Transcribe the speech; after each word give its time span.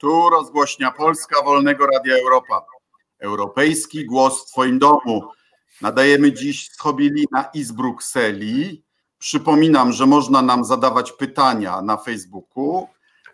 Tu 0.00 0.30
rozgłośnia 0.30 0.90
Polska 0.90 1.42
Wolnego 1.44 1.86
Radia 1.86 2.14
Europa. 2.16 2.64
Europejski 3.18 4.06
głos 4.06 4.42
w 4.42 4.46
Twoim 4.46 4.78
domu. 4.78 5.22
Nadajemy 5.80 6.32
dziś 6.32 6.70
z 6.70 6.78
Chobilina 6.78 7.50
i 7.54 7.64
z 7.64 7.72
Brukseli. 7.72 8.84
Przypominam, 9.18 9.92
że 9.92 10.06
można 10.06 10.42
nam 10.42 10.64
zadawać 10.64 11.12
pytania 11.12 11.82
na 11.82 11.96
Facebooku, 11.96 12.88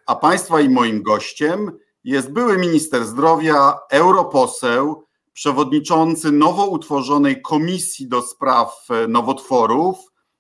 a 0.07 0.17
Państwa 0.17 0.61
i 0.61 0.69
moim 0.69 1.03
gościem 1.03 1.79
jest 2.05 2.33
były 2.33 2.59
minister 2.59 3.05
zdrowia, 3.05 3.79
europoseł, 3.91 5.05
przewodniczący 5.33 6.33
nowo 6.33 6.67
utworzonej 6.67 7.43
Komisji 7.43 8.09
do 8.09 8.23
Spraw 8.23 8.87
Nowotworów, 9.09 9.99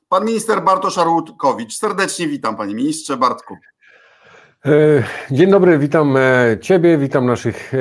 pan 0.08 0.24
minister 0.24 0.64
Bartosz 0.64 0.98
Arłukowicz. 0.98 1.76
Serdecznie 1.76 2.28
witam, 2.28 2.56
panie 2.56 2.74
ministrze 2.74 3.16
Bartku. 3.16 3.56
E, 4.66 5.04
dzień 5.30 5.50
dobry, 5.50 5.78
witam 5.78 6.16
e, 6.16 6.58
Ciebie, 6.60 6.98
witam 6.98 7.26
naszych 7.26 7.74
e, 7.74 7.78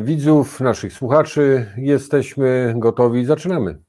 widzów, 0.00 0.60
naszych 0.60 0.92
słuchaczy. 0.92 1.72
Jesteśmy 1.76 2.74
gotowi, 2.76 3.24
zaczynamy. 3.24 3.82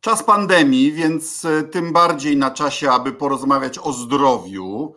Czas 0.00 0.22
pandemii, 0.22 0.92
więc 0.92 1.46
tym 1.70 1.92
bardziej 1.92 2.36
na 2.36 2.50
czasie, 2.50 2.90
aby 2.90 3.12
porozmawiać 3.12 3.78
o 3.78 3.92
zdrowiu. 3.92 4.94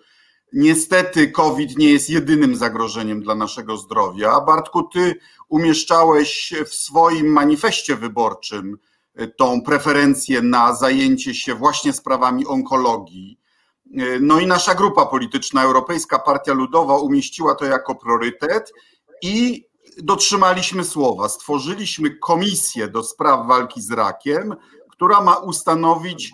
Niestety, 0.54 1.31
COVID 1.31 1.78
nie 1.78 1.92
jest 1.92 2.09
jedynym 2.09 2.56
zagrożeniem 2.56 3.22
dla 3.22 3.36
naszego 3.36 3.78
zdrowia. 3.78 4.42
Bartku, 4.42 4.84
ty 4.84 5.16
umieszczałeś 5.50 6.53
w 6.66 6.73
swoim 6.73 7.28
manifestie 7.28 7.95
wyborczym 7.95 8.78
tą 9.38 9.62
preferencję 9.62 10.42
na 10.42 10.76
zajęcie 10.76 11.34
się 11.34 11.56
właśnie 11.56 11.94
sprawami 11.94 12.45
onkologii. 12.48 13.41
No 14.22 14.40
i 14.40 14.48
nasza 14.48 14.76
grupa 14.76 15.05
polityczna, 15.05 15.63
Europejska 15.63 16.20
Partia 16.20 16.54
Ludowa, 16.54 16.98
umieściła 16.98 17.55
to 17.55 17.66
jako 17.66 17.95
priorytet 17.95 18.73
i 19.22 19.66
dotrzymaliśmy 19.98 20.84
słowa. 20.84 21.30
Stworzyliśmy 21.30 22.17
komisję 22.17 22.88
do 22.88 23.03
spraw 23.03 23.47
walki 23.47 23.81
z 23.81 23.92
rakiem, 23.92 24.56
która 24.92 25.22
ma 25.22 25.36
ustanowić 25.36 26.31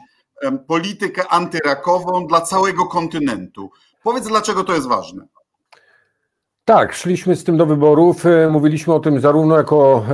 politykę 0.67 1.27
antyrakową 1.27 2.27
dla 2.27 2.41
całego 2.41 2.85
kontynentu. 2.85 3.71
Powiedz, 4.03 4.27
dlaczego 4.27 4.63
to 4.63 4.73
jest 4.73 4.87
ważne? 4.87 5.27
Tak, 6.65 6.93
szliśmy 6.93 7.35
z 7.35 7.43
tym 7.43 7.57
do 7.57 7.65
wyborów. 7.65 8.25
E, 8.25 8.49
mówiliśmy 8.49 8.93
o 8.93 8.99
tym 8.99 9.19
zarówno 9.21 9.57
jako 9.57 10.05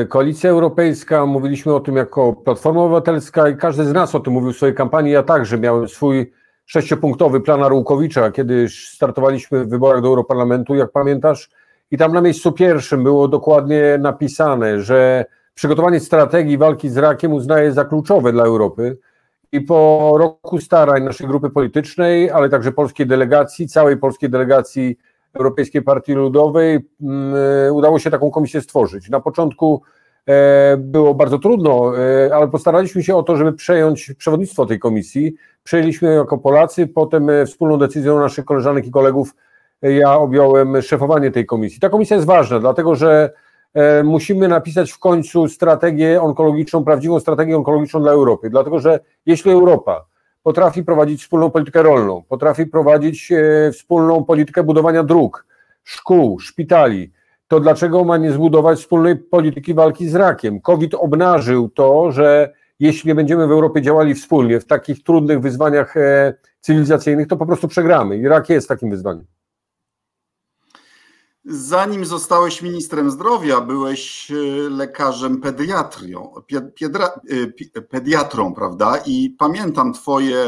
e, 0.00 0.06
Koalicja 0.06 0.50
Europejska, 0.50 1.26
mówiliśmy 1.26 1.74
o 1.74 1.80
tym 1.80 1.96
jako 1.96 2.32
Platforma 2.32 2.80
Obywatelska 2.80 3.48
i 3.48 3.56
każdy 3.56 3.84
z 3.84 3.92
nas 3.92 4.14
o 4.14 4.20
tym 4.20 4.32
mówił 4.32 4.52
w 4.52 4.56
swojej 4.56 4.74
kampanii. 4.74 5.12
Ja 5.12 5.22
także 5.22 5.58
miałem 5.58 5.88
swój 5.88 6.32
sześciopunktowy 6.66 7.40
plan 7.40 7.62
Arłukowicza, 7.62 8.30
kiedy 8.30 8.66
startowaliśmy 8.68 9.64
w 9.64 9.68
wyborach 9.68 10.02
do 10.02 10.08
Europarlamentu, 10.08 10.74
jak 10.74 10.92
pamiętasz, 10.92 11.50
i 11.90 11.98
tam 11.98 12.12
na 12.12 12.20
miejscu 12.20 12.52
pierwszym 12.52 13.02
było 13.02 13.28
dokładnie 13.28 13.98
napisane, 14.00 14.80
że 14.80 15.24
przygotowanie 15.54 16.00
strategii 16.00 16.58
walki 16.58 16.88
z 16.90 16.96
rakiem 16.96 17.32
uznaje 17.32 17.72
za 17.72 17.84
kluczowe 17.84 18.32
dla 18.32 18.44
Europy. 18.44 18.98
I 19.52 19.60
po 19.60 20.12
roku 20.18 20.60
starań 20.60 21.04
naszej 21.04 21.26
grupy 21.26 21.50
politycznej, 21.50 22.30
ale 22.30 22.48
także 22.48 22.72
polskiej 22.72 23.06
delegacji, 23.06 23.68
całej 23.68 23.96
polskiej 23.96 24.30
delegacji 24.30 24.98
Europejskiej 25.34 25.82
Partii 25.82 26.12
Ludowej, 26.12 26.88
mm, 27.02 27.74
udało 27.74 27.98
się 27.98 28.10
taką 28.10 28.30
komisję 28.30 28.60
stworzyć. 28.60 29.10
Na 29.10 29.20
początku 29.20 29.82
było 30.78 31.14
bardzo 31.14 31.38
trudno, 31.38 31.92
e, 31.98 32.34
ale 32.34 32.48
postaraliśmy 32.48 33.02
się 33.02 33.16
o 33.16 33.22
to, 33.22 33.36
żeby 33.36 33.52
przejąć 33.52 34.12
przewodnictwo 34.18 34.66
tej 34.66 34.78
komisji 34.78 35.34
przejęliśmy 35.64 36.14
jako 36.14 36.38
Polacy, 36.38 36.86
potem 36.86 37.30
e, 37.30 37.46
wspólną 37.46 37.78
decyzją 37.78 38.20
naszych 38.20 38.44
koleżanek 38.44 38.86
i 38.86 38.90
kolegów 38.90 39.34
e, 39.82 39.92
ja 39.92 40.14
objąłem 40.14 40.82
szefowanie 40.82 41.30
tej 41.30 41.46
komisji. 41.46 41.80
Ta 41.80 41.88
komisja 41.88 42.16
jest 42.16 42.26
ważna, 42.26 42.60
dlatego 42.60 42.94
że 42.94 43.30
e, 43.74 44.02
musimy 44.02 44.48
napisać 44.48 44.92
w 44.92 44.98
końcu 44.98 45.48
strategię 45.48 46.22
onkologiczną, 46.22 46.84
prawdziwą 46.84 47.20
strategię 47.20 47.56
onkologiczną 47.56 48.00
dla 48.00 48.12
Europy, 48.12 48.50
dlatego 48.50 48.78
że 48.78 49.00
jeśli 49.26 49.50
Europa 49.50 50.04
potrafi 50.42 50.84
prowadzić 50.84 51.22
wspólną 51.22 51.50
politykę 51.50 51.82
rolną, 51.82 52.22
potrafi 52.28 52.66
prowadzić 52.66 53.32
wspólną 53.72 54.24
politykę 54.24 54.62
budowania 54.62 55.02
dróg, 55.02 55.46
szkół, 55.84 56.40
szpitali, 56.40 57.12
to 57.52 57.60
dlaczego 57.60 58.04
ma 58.04 58.16
nie 58.16 58.32
zbudować 58.32 58.78
wspólnej 58.78 59.16
polityki 59.16 59.74
walki 59.74 60.08
z 60.08 60.14
rakiem? 60.14 60.60
COVID 60.60 60.94
obnażył 60.94 61.68
to, 61.68 62.12
że 62.12 62.52
jeśli 62.80 63.08
nie 63.08 63.14
będziemy 63.14 63.46
w 63.46 63.50
Europie 63.50 63.82
działali 63.82 64.14
wspólnie 64.14 64.60
w 64.60 64.64
takich 64.64 65.02
trudnych 65.02 65.40
wyzwaniach 65.40 65.96
e, 65.96 66.34
cywilizacyjnych, 66.60 67.28
to 67.28 67.36
po 67.36 67.46
prostu 67.46 67.68
przegramy. 67.68 68.18
Irak 68.18 68.48
jest 68.48 68.68
takim 68.68 68.90
wyzwaniem. 68.90 69.24
Zanim 71.44 72.04
zostałeś 72.04 72.62
ministrem 72.62 73.10
zdrowia, 73.10 73.60
byłeś 73.60 74.30
e, 74.30 74.34
lekarzem 74.70 75.40
pediatrią, 75.40 76.32
piedra, 76.74 77.20
e, 77.76 77.82
pediatrą, 77.82 78.54
prawda? 78.54 78.96
I 79.06 79.30
pamiętam 79.30 79.92
Twoje 79.92 80.44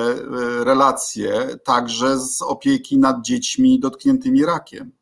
relacje 0.60 1.32
także 1.64 2.18
z 2.18 2.42
opieki 2.42 2.98
nad 2.98 3.20
dziećmi 3.22 3.80
dotkniętymi 3.80 4.44
rakiem. 4.44 4.92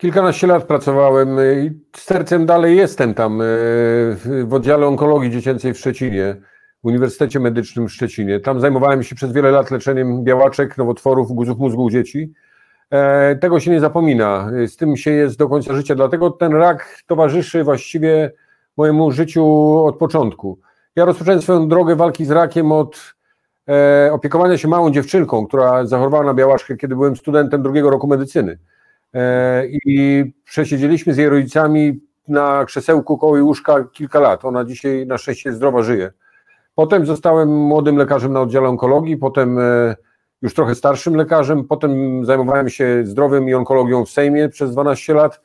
Kilkanaście 0.00 0.46
lat 0.46 0.64
pracowałem 0.64 1.38
y, 1.38 1.66
i 1.66 1.98
sercem 2.00 2.46
dalej 2.46 2.76
jestem 2.76 3.14
tam 3.14 3.40
y, 3.40 3.44
w 4.44 4.54
oddziale 4.54 4.86
onkologii 4.86 5.30
dziecięcej 5.30 5.74
w 5.74 5.78
Szczecinie, 5.78 6.36
w 6.82 6.86
Uniwersytecie 6.86 7.40
Medycznym 7.40 7.88
w 7.88 7.92
Szczecinie. 7.92 8.40
Tam 8.40 8.60
zajmowałem 8.60 9.02
się 9.02 9.14
przez 9.14 9.32
wiele 9.32 9.50
lat 9.50 9.70
leczeniem 9.70 10.24
białaczek, 10.24 10.78
nowotworów, 10.78 11.32
guzów 11.32 11.58
mózgu 11.58 11.84
u 11.84 11.90
dzieci. 11.90 12.32
E, 12.90 13.36
tego 13.36 13.60
się 13.60 13.70
nie 13.70 13.80
zapomina, 13.80 14.50
z 14.66 14.76
tym 14.76 14.96
się 14.96 15.10
jest 15.10 15.38
do 15.38 15.48
końca 15.48 15.74
życia, 15.74 15.94
dlatego 15.94 16.30
ten 16.30 16.52
rak 16.52 17.02
towarzyszy 17.06 17.64
właściwie 17.64 18.32
mojemu 18.76 19.12
życiu 19.12 19.44
od 19.84 19.98
początku. 19.98 20.58
Ja 20.96 21.04
rozpocząłem 21.04 21.42
swoją 21.42 21.68
drogę 21.68 21.96
walki 21.96 22.24
z 22.24 22.30
rakiem 22.30 22.72
od 22.72 23.14
e, 23.68 24.10
opiekowania 24.12 24.58
się 24.58 24.68
małą 24.68 24.90
dziewczynką, 24.90 25.46
która 25.46 25.86
zachorowała 25.86 26.24
na 26.24 26.34
białaczkę, 26.34 26.76
kiedy 26.76 26.94
byłem 26.94 27.16
studentem 27.16 27.62
drugiego 27.62 27.90
roku 27.90 28.06
medycyny. 28.06 28.58
E, 29.14 29.66
i 29.66 30.24
przesiedzieliśmy 30.44 31.14
z 31.14 31.16
jej 31.16 31.28
rodzicami 31.28 32.00
na 32.28 32.64
krzesełku 32.64 33.18
koło 33.18 33.44
łóżka 33.44 33.84
kilka 33.84 34.20
lat. 34.20 34.44
Ona 34.44 34.64
dzisiaj 34.64 35.06
na 35.06 35.18
szczęście 35.18 35.52
zdrowa 35.52 35.82
żyje. 35.82 36.10
Potem 36.74 37.06
zostałem 37.06 37.48
młodym 37.48 37.96
lekarzem 37.96 38.32
na 38.32 38.40
oddziale 38.40 38.68
onkologii, 38.68 39.16
potem 39.16 39.58
e, 39.58 39.96
już 40.42 40.54
trochę 40.54 40.74
starszym 40.74 41.14
lekarzem, 41.14 41.64
potem 41.64 42.24
zajmowałem 42.24 42.68
się 42.68 43.02
zdrowiem 43.04 43.48
i 43.48 43.54
onkologią 43.54 44.04
w 44.04 44.10
Sejmie 44.10 44.48
przez 44.48 44.72
12 44.72 45.14
lat, 45.14 45.40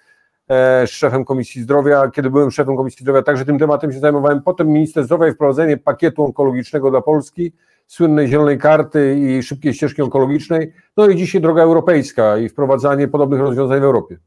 e, 0.49 0.87
szefem 0.87 1.25
Komisji 1.25 1.61
Zdrowia. 1.61 2.11
Kiedy 2.11 2.29
byłem 2.29 2.51
szefem 2.51 2.77
Komisji 2.77 3.01
Zdrowia, 3.01 3.21
także 3.21 3.45
tym 3.45 3.59
tematem 3.59 3.91
się 3.91 3.99
zajmowałem. 3.99 4.41
Potem 4.41 4.67
minister 4.67 5.03
zdrowia 5.03 5.27
i 5.27 5.33
wprowadzenie 5.33 5.77
pakietu 5.77 6.23
onkologicznego 6.23 6.91
dla 6.91 7.01
Polski 7.01 7.53
słynnej 7.87 8.27
zielonej 8.27 8.57
karty 8.57 9.17
i 9.19 9.43
szybkiej 9.43 9.73
ścieżki 9.73 10.01
onkologicznej, 10.01 10.73
no 10.97 11.07
i 11.07 11.15
dzisiaj 11.15 11.41
droga 11.41 11.63
europejska 11.63 12.37
i 12.37 12.49
wprowadzanie 12.49 13.07
podobnych 13.07 13.39
rozwiązań 13.39 13.79
w 13.79 13.83
Europie. 13.83 14.17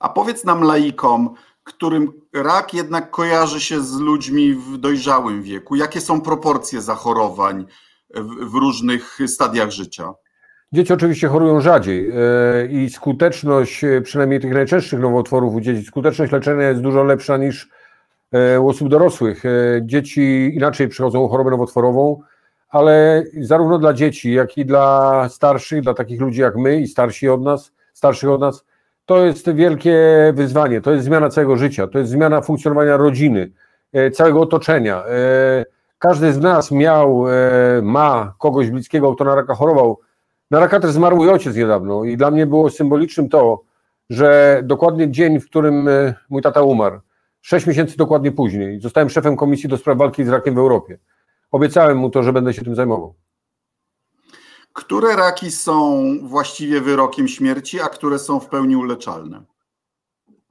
A 0.00 0.08
powiedz 0.08 0.44
nam 0.44 0.62
laikom, 0.62 1.34
którym 1.64 2.12
rak 2.32 2.74
jednak 2.74 3.10
kojarzy 3.10 3.60
się 3.60 3.80
z 3.80 3.98
ludźmi 4.00 4.54
w 4.54 4.78
dojrzałym 4.78 5.42
wieku, 5.42 5.76
jakie 5.76 6.00
są 6.00 6.20
proporcje 6.20 6.80
zachorowań 6.80 7.66
w, 8.40 8.54
różnych 8.54 9.18
stadiach 9.26 9.70
życia? 9.70 10.14
Dzieci 10.72 10.92
oczywiście 10.92 11.28
chorują 11.28 11.60
rzadziej 11.60 12.10
e, 12.10 12.66
i 12.66 12.90
skuteczność, 12.90 13.84
e, 13.84 14.00
przynajmniej 14.00 14.40
tych 14.40 14.52
najczęstszych 14.52 15.00
nowotworów 15.00 15.54
u 15.54 15.60
dzieci, 15.60 15.84
skuteczność 15.84 16.32
leczenia 16.32 16.68
jest 16.68 16.80
dużo 16.80 17.04
lepsza 17.04 17.36
niż 17.36 17.68
e, 18.32 18.60
u 18.60 18.68
osób 18.68 18.88
dorosłych. 18.88 19.42
Dzieci 19.82 20.52
inaczej 20.54 20.88
przychodzą 20.88 21.28
chorobę 21.28 21.50
nowotworową, 21.50 22.22
ale 22.72 23.24
zarówno 23.40 23.78
dla 23.78 23.92
dzieci, 23.92 24.32
jak 24.32 24.58
i 24.58 24.64
dla 24.64 25.28
starszych, 25.28 25.82
dla 25.82 25.94
takich 25.94 26.20
ludzi 26.20 26.40
jak 26.40 26.56
my 26.56 26.80
i 26.80 26.86
starsi 26.86 27.28
od 27.28 27.42
nas, 27.42 27.72
starszych 27.94 28.30
od 28.30 28.40
nas, 28.40 28.64
to 29.06 29.26
jest 29.26 29.52
wielkie 29.52 29.98
wyzwanie, 30.34 30.80
to 30.80 30.92
jest 30.92 31.04
zmiana 31.04 31.28
całego 31.28 31.56
życia, 31.56 31.86
to 31.86 31.98
jest 31.98 32.10
zmiana 32.10 32.40
funkcjonowania 32.40 32.96
rodziny, 32.96 33.50
e, 33.92 34.10
całego 34.10 34.40
otoczenia. 34.40 35.04
E, 35.04 35.64
każdy 35.98 36.32
z 36.32 36.38
nas 36.38 36.70
miał, 36.70 37.28
e, 37.28 37.32
ma 37.82 38.34
kogoś 38.38 38.70
bliskiego, 38.70 39.14
kto 39.14 39.24
na 39.24 39.34
raka 39.34 39.54
chorował. 39.54 39.98
Na 40.50 40.60
raka 40.60 40.80
też 40.80 40.90
zmarł 40.90 41.16
mój 41.16 41.30
ojciec 41.30 41.56
niedawno 41.56 42.04
i 42.04 42.16
dla 42.16 42.30
mnie 42.30 42.46
było 42.46 42.70
symbolicznym 42.70 43.28
to, 43.28 43.62
że 44.10 44.60
dokładnie 44.64 45.10
dzień, 45.10 45.40
w 45.40 45.46
którym 45.46 45.88
mój 46.30 46.42
tata 46.42 46.62
umarł, 46.62 47.00
sześć 47.40 47.66
miesięcy 47.66 47.96
dokładnie 47.96 48.32
później, 48.32 48.80
zostałem 48.80 49.10
szefem 49.10 49.36
Komisji 49.36 49.68
do 49.68 49.76
Spraw 49.76 49.98
Walki 49.98 50.24
z 50.24 50.28
Rakiem 50.28 50.54
w 50.54 50.58
Europie 50.58 50.98
obiecałem 51.52 51.98
mu 51.98 52.10
to, 52.10 52.22
że 52.22 52.32
będę 52.32 52.54
się 52.54 52.62
tym 52.62 52.74
zajmował. 52.74 53.14
Które 54.72 55.16
raki 55.16 55.50
są 55.50 56.04
właściwie 56.22 56.80
wyrokiem 56.80 57.28
śmierci, 57.28 57.80
a 57.80 57.88
które 57.88 58.18
są 58.18 58.40
w 58.40 58.48
pełni 58.48 58.76
uleczalne? 58.76 59.42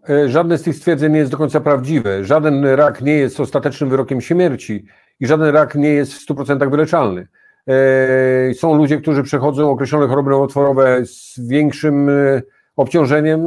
E, 0.10 0.30
żadne 0.30 0.58
z 0.58 0.62
tych 0.62 0.76
stwierdzeń 0.76 1.14
nie 1.14 1.20
jest 1.20 1.32
do 1.32 1.38
końca 1.38 1.62
prawdziwe. 1.62 2.26
Żaden 2.26 2.66
rak 2.66 3.02
nie 3.02 3.14
jest 3.14 3.40
ostatecznym 3.40 3.90
wyrokiem 3.90 4.22
śmierci 4.22 4.86
i 5.20 5.28
żaden 5.28 5.50
rak 5.50 5.76
nie 5.76 5.90
jest 5.90 6.14
w 6.14 6.28
100% 6.28 6.72
wyleczalny. 6.72 7.28
E, 7.68 8.54
są 8.54 8.76
ludzie, 8.76 8.98
którzy 8.98 9.24
przechodzą 9.24 9.72
określone 9.72 10.08
choroby 10.08 10.30
nowotworowe 10.30 11.06
z 11.06 11.48
większym 11.48 12.10
e, 12.10 12.42
obciążeniem, 12.76 13.46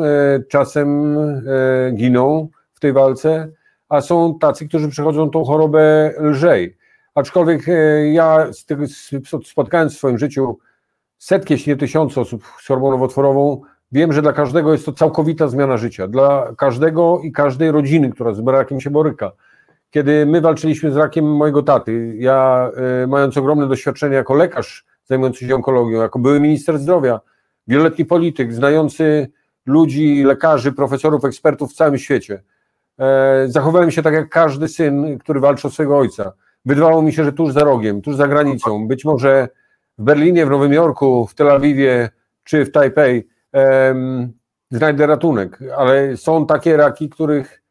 czasem 0.48 1.16
giną 1.94 2.48
w 2.74 2.80
tej 2.80 2.92
walce, 2.92 3.48
a 3.88 4.00
są 4.00 4.38
tacy, 4.38 4.68
którzy 4.68 4.88
przechodzą 4.88 5.30
tą 5.30 5.44
chorobę 5.44 6.12
lżej. 6.18 6.76
Aczkolwiek 7.14 7.66
ja 8.12 8.46
spotkałem 9.44 9.90
w 9.90 9.92
swoim 9.92 10.18
życiu 10.18 10.58
setki, 11.18 11.54
jeśli 11.54 11.72
nie 11.72 11.76
tysiące 11.76 12.20
osób 12.20 12.44
z 12.60 12.66
chorobą 12.66 12.90
nowotworową, 12.90 13.62
wiem, 13.92 14.12
że 14.12 14.22
dla 14.22 14.32
każdego 14.32 14.72
jest 14.72 14.86
to 14.86 14.92
całkowita 14.92 15.48
zmiana 15.48 15.76
życia. 15.76 16.08
Dla 16.08 16.54
każdego 16.58 17.20
i 17.22 17.32
każdej 17.32 17.70
rodziny, 17.70 18.10
która 18.10 18.34
z 18.34 18.46
rakiem 18.46 18.80
się 18.80 18.90
boryka. 18.90 19.32
Kiedy 19.90 20.26
my 20.26 20.40
walczyliśmy 20.40 20.92
z 20.92 20.96
rakiem 20.96 21.36
mojego 21.36 21.62
taty, 21.62 22.14
ja 22.18 22.70
y, 23.04 23.06
mając 23.06 23.36
ogromne 23.36 23.68
doświadczenie 23.68 24.16
jako 24.16 24.34
lekarz 24.34 24.84
zajmujący 25.04 25.46
się 25.46 25.54
onkologią, 25.54 26.00
jako 26.00 26.18
były 26.18 26.40
minister 26.40 26.78
zdrowia, 26.78 27.20
wieloletni 27.66 28.04
polityk, 28.04 28.54
znający 28.54 29.30
ludzi, 29.66 30.24
lekarzy, 30.24 30.72
profesorów, 30.72 31.24
ekspertów 31.24 31.72
w 31.72 31.74
całym 31.74 31.98
świecie, 31.98 32.42
e, 32.98 33.44
zachowałem 33.48 33.90
się 33.90 34.02
tak 34.02 34.14
jak 34.14 34.28
każdy 34.28 34.68
syn, 34.68 35.18
który 35.18 35.40
walczy 35.40 35.68
o 35.68 35.70
swojego 35.70 35.98
ojca. 35.98 36.32
Wydawało 36.64 37.02
mi 37.02 37.12
się, 37.12 37.24
że 37.24 37.32
tuż 37.32 37.52
za 37.52 37.64
rogiem, 37.64 38.02
tuż 38.02 38.16
za 38.16 38.28
granicą, 38.28 38.88
być 38.88 39.04
może 39.04 39.48
w 39.98 40.02
Berlinie, 40.02 40.46
w 40.46 40.50
Nowym 40.50 40.72
Jorku, 40.72 41.26
w 41.26 41.34
Tel 41.34 41.50
Awiwie 41.50 42.10
czy 42.44 42.64
w 42.64 42.72
Tajpej 42.72 43.28
znajdę 44.70 45.06
ratunek, 45.06 45.58
ale 45.76 46.16
są 46.16 46.46
takie 46.46 46.76
raki, 46.76 47.08
których 47.08 47.62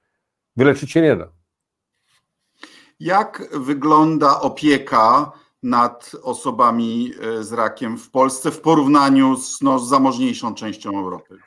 wyleczyć 0.55 0.91
się 0.91 1.01
nie 1.01 1.15
da. 1.15 1.27
Jak 2.99 3.49
wygląda 3.51 4.41
opieka 4.41 5.31
nad 5.63 6.11
osobami 6.23 7.13
e, 7.21 7.43
z 7.43 7.53
rakiem 7.53 7.97
w 7.97 8.11
Polsce 8.11 8.51
w 8.51 8.61
porównaniu 8.61 9.35
z, 9.35 9.61
no, 9.61 9.79
z 9.79 9.89
zamożniejszą 9.89 10.55
częścią 10.55 10.89
Europy? 10.97 11.39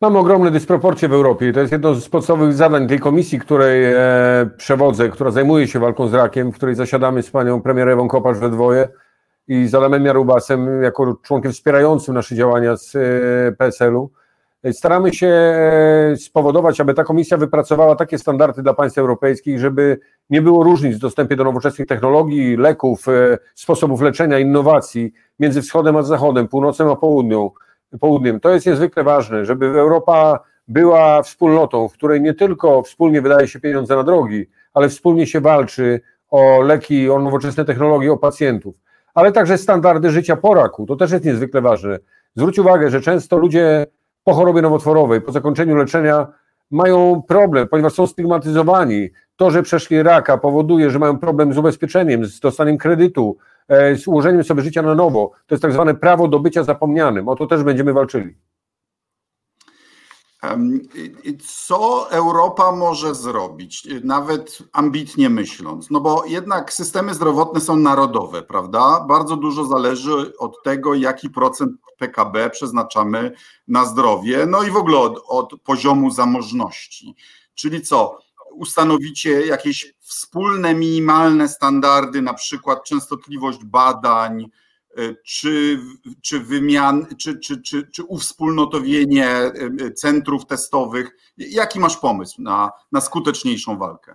Mamy 0.00 0.18
ogromne 0.18 0.50
dysproporcje 0.50 1.08
w 1.08 1.12
Europie 1.12 1.52
to 1.52 1.60
jest 1.60 1.72
jedno 1.72 1.94
z 1.94 2.08
podstawowych 2.08 2.54
zadań 2.54 2.88
tej 2.88 2.98
komisji, 3.00 3.38
której 3.38 3.84
e, 3.84 3.96
przewodzę, 4.56 5.08
która 5.08 5.30
zajmuje 5.30 5.68
się 5.68 5.78
walką 5.78 6.08
z 6.08 6.14
rakiem, 6.14 6.52
w 6.52 6.54
której 6.54 6.74
zasiadamy 6.74 7.22
z 7.22 7.30
panią 7.30 7.62
premier 7.62 7.88
Ewą 7.88 8.08
Kopacz 8.08 8.36
we 8.36 8.50
dwoje 8.50 8.88
i 9.48 9.66
z 9.66 9.74
Adamem 9.74 10.06
Jarubasem 10.06 10.82
jako 10.82 11.16
członkiem 11.22 11.52
wspierającym 11.52 12.14
nasze 12.14 12.34
działania 12.34 12.76
z 12.76 12.96
e, 12.96 13.00
PSL-u. 13.52 14.10
Staramy 14.72 15.14
się 15.14 15.26
e, 15.26 16.16
spowodować, 16.16 16.80
aby 16.80 16.94
ta 16.94 17.04
komisja 17.04 17.36
wypracowała 17.36 17.96
takie 17.96 18.18
standardy 18.18 18.62
dla 18.62 18.74
państw 18.74 18.98
europejskich, 18.98 19.58
żeby 19.58 19.98
nie 20.30 20.42
było 20.42 20.64
różnic 20.64 20.96
w 20.96 21.00
dostępie 21.00 21.36
do 21.36 21.44
nowoczesnych 21.44 21.88
technologii, 21.88 22.56
leków, 22.56 23.08
e, 23.08 23.38
sposobów 23.54 24.00
leczenia, 24.00 24.38
innowacji 24.38 25.12
między 25.40 25.62
wschodem 25.62 25.96
a 25.96 26.02
zachodem, 26.02 26.48
północem 26.48 26.88
a 26.88 26.96
południą, 26.96 27.50
południem. 28.00 28.40
To 28.40 28.50
jest 28.50 28.66
niezwykle 28.66 29.04
ważne, 29.04 29.44
żeby 29.44 29.66
Europa 29.66 30.40
była 30.68 31.22
wspólnotą, 31.22 31.88
w 31.88 31.92
której 31.92 32.20
nie 32.20 32.34
tylko 32.34 32.82
wspólnie 32.82 33.22
wydaje 33.22 33.48
się 33.48 33.60
pieniądze 33.60 33.96
na 33.96 34.02
drogi, 34.02 34.46
ale 34.74 34.88
wspólnie 34.88 35.26
się 35.26 35.40
walczy 35.40 36.00
o 36.30 36.62
leki, 36.62 37.10
o 37.10 37.18
nowoczesne 37.18 37.64
technologie, 37.64 38.12
o 38.12 38.16
pacjentów, 38.16 38.74
ale 39.14 39.32
także 39.32 39.58
standardy 39.58 40.10
życia 40.10 40.36
po 40.36 40.54
raku. 40.54 40.86
To 40.86 40.96
też 40.96 41.10
jest 41.10 41.24
niezwykle 41.24 41.60
ważne. 41.60 41.98
Zwróć 42.36 42.58
uwagę, 42.58 42.90
że 42.90 43.00
często 43.00 43.38
ludzie 43.38 43.86
po 44.24 44.34
chorobie 44.34 44.62
nowotworowej, 44.62 45.20
po 45.20 45.32
zakończeniu 45.32 45.76
leczenia 45.76 46.26
mają 46.70 47.22
problem, 47.28 47.68
ponieważ 47.68 47.92
są 47.92 48.06
stygmatyzowani. 48.06 49.10
To, 49.36 49.50
że 49.50 49.62
przeszli 49.62 50.02
raka 50.02 50.38
powoduje, 50.38 50.90
że 50.90 50.98
mają 50.98 51.18
problem 51.18 51.52
z 51.52 51.58
ubezpieczeniem, 51.58 52.24
z 52.24 52.40
dostaniem 52.40 52.78
kredytu, 52.78 53.36
z 53.96 54.06
ułożeniem 54.06 54.44
sobie 54.44 54.62
życia 54.62 54.82
na 54.82 54.94
nowo. 54.94 55.30
To 55.46 55.54
jest 55.54 55.62
tak 55.62 55.72
zwane 55.72 55.94
prawo 55.94 56.28
do 56.28 56.38
bycia 56.38 56.64
zapomnianym. 56.64 57.28
O 57.28 57.36
to 57.36 57.46
też 57.46 57.62
będziemy 57.62 57.92
walczyli. 57.92 58.34
Co 61.46 62.10
Europa 62.10 62.72
może 62.72 63.14
zrobić, 63.14 63.88
nawet 64.04 64.58
ambitnie 64.72 65.30
myśląc? 65.30 65.90
No 65.90 66.00
bo 66.00 66.24
jednak 66.24 66.72
systemy 66.72 67.14
zdrowotne 67.14 67.60
są 67.60 67.76
narodowe, 67.76 68.42
prawda? 68.42 69.04
Bardzo 69.08 69.36
dużo 69.36 69.64
zależy 69.64 70.32
od 70.38 70.62
tego, 70.62 70.94
jaki 70.94 71.30
procent 71.30 71.72
PKB 71.98 72.50
przeznaczamy 72.50 73.32
na 73.68 73.84
zdrowie, 73.84 74.46
no 74.46 74.62
i 74.62 74.70
w 74.70 74.76
ogóle 74.76 74.98
od, 74.98 75.22
od 75.28 75.60
poziomu 75.64 76.10
zamożności. 76.10 77.14
Czyli 77.54 77.82
co? 77.82 78.18
Ustanowicie 78.52 79.46
jakieś 79.46 79.94
wspólne, 80.00 80.74
minimalne 80.74 81.48
standardy, 81.48 82.22
na 82.22 82.34
przykład 82.34 82.84
częstotliwość 82.84 83.64
badań, 83.64 84.46
y, 84.98 85.16
czy, 85.24 85.78
czy 86.22 86.40
wymian, 86.40 87.06
czy, 87.18 87.38
czy, 87.38 87.62
czy, 87.62 87.86
czy 87.86 88.02
uwspólnotowienie 88.04 89.52
y, 89.80 89.92
centrów 89.92 90.46
testowych. 90.46 91.16
Jaki 91.36 91.80
masz 91.80 91.96
pomysł 91.96 92.42
na, 92.42 92.70
na 92.92 93.00
skuteczniejszą 93.00 93.78
walkę? 93.78 94.14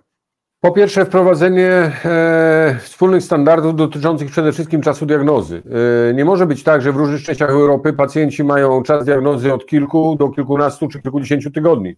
Po 0.64 0.72
pierwsze, 0.72 1.04
wprowadzenie 1.04 1.70
e, 2.04 2.78
wspólnych 2.82 3.22
standardów 3.22 3.76
dotyczących 3.76 4.30
przede 4.30 4.52
wszystkim 4.52 4.80
czasu 4.80 5.06
diagnozy. 5.06 5.62
E, 6.10 6.14
nie 6.14 6.24
może 6.24 6.46
być 6.46 6.62
tak, 6.62 6.82
że 6.82 6.92
w 6.92 6.96
różnych 6.96 7.22
częściach 7.22 7.50
Europy 7.50 7.92
pacjenci 7.92 8.44
mają 8.44 8.82
czas 8.82 9.04
diagnozy 9.04 9.52
od 9.52 9.66
kilku 9.66 10.16
do 10.16 10.28
kilkunastu 10.28 10.88
czy 10.88 11.02
kilkudziesięciu 11.02 11.50
tygodni. 11.50 11.96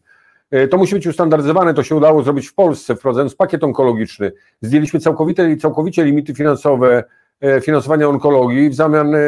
E, 0.51 0.69
to 0.69 0.77
musi 0.77 0.95
być 0.95 1.07
ustandaryzowane, 1.07 1.75
to 1.75 1.83
się 1.83 1.97
udało 1.97 2.23
zrobić 2.23 2.49
w 2.49 2.55
Polsce, 2.55 2.97
wprowadzając 2.97 3.35
pakiet 3.35 3.65
onkologiczny. 3.65 4.33
Zdjęliśmy 4.61 5.01
całkowite, 5.01 5.57
całkowicie 5.57 6.05
limity 6.05 6.35
finansowe 6.35 7.05
e, 7.41 7.61
finansowania 7.61 8.09
onkologii 8.09 8.71
w 8.71 8.75
zamian 8.75 9.15
e, 9.15 9.21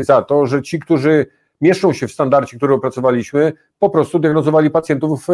za 0.00 0.22
to, 0.22 0.46
że 0.46 0.62
ci, 0.62 0.78
którzy 0.78 1.26
mieszczą 1.60 1.92
się 1.92 2.08
w 2.08 2.12
standardzie, 2.12 2.56
który 2.56 2.74
opracowaliśmy, 2.74 3.52
po 3.78 3.90
prostu 3.90 4.18
diagnozowali 4.18 4.70
pacjentów 4.70 5.26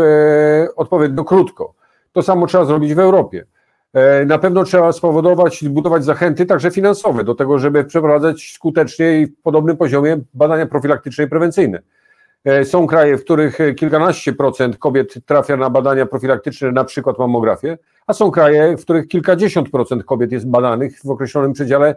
odpowiednio 0.77 1.25
krótko. 1.25 1.75
To 2.13 2.23
samo 2.23 2.47
trzeba 2.47 2.65
zrobić 2.65 2.95
w 2.95 2.99
Europie. 2.99 3.47
Na 4.27 4.39
pewno 4.39 4.65
trzeba 4.65 4.93
spowodować, 4.93 5.65
budować 5.69 6.05
zachęty 6.05 6.47
także 6.47 6.71
finansowe 6.71 7.25
do 7.25 7.35
tego, 7.35 7.59
żeby 7.59 7.85
przeprowadzać 7.85 8.53
skutecznie 8.55 9.21
i 9.21 9.27
w 9.27 9.43
podobnym 9.43 9.77
poziomie 9.77 10.21
badania 10.35 10.67
profilaktyczne 10.67 11.25
i 11.25 11.29
prewencyjne. 11.29 11.83
E, 12.47 12.65
są 12.65 12.87
kraje, 12.87 13.19
w 13.19 13.25
których 13.25 13.59
kilkanaście 13.77 14.33
procent 14.33 14.79
kobiet 14.79 15.15
trafia 15.27 15.57
na 15.57 15.71
badania 15.71 16.07
profilaktyczne, 16.07 16.73
na 16.73 16.85
przykład 16.85 17.19
mammografię, 17.19 17.79
a 18.07 18.13
są 18.13 18.31
kraje, 18.31 18.77
w 18.77 18.83
których 18.83 19.09
kilkadziesiąt 19.09 19.71
procent 19.71 20.05
kobiet 20.05 20.33
jest 20.33 20.49
badanych 20.49 21.01
w 21.05 21.11
określonym 21.11 21.53
przedziale 21.53 21.95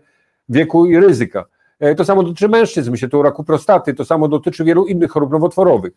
wieku 0.49 0.85
i 0.85 0.99
ryzyka. 0.99 1.45
E, 1.79 1.95
to 1.95 2.05
samo 2.05 2.23
dotyczy 2.23 2.47
mężczyzn, 2.47 2.91
myślę 2.91 3.09
tu 3.09 3.19
o 3.19 3.23
raku 3.23 3.43
prostaty, 3.43 3.93
to 3.93 4.05
samo 4.05 4.27
dotyczy 4.27 4.63
wielu 4.63 4.85
innych 4.85 5.11
chorób 5.11 5.31
nowotworowych. 5.31 5.93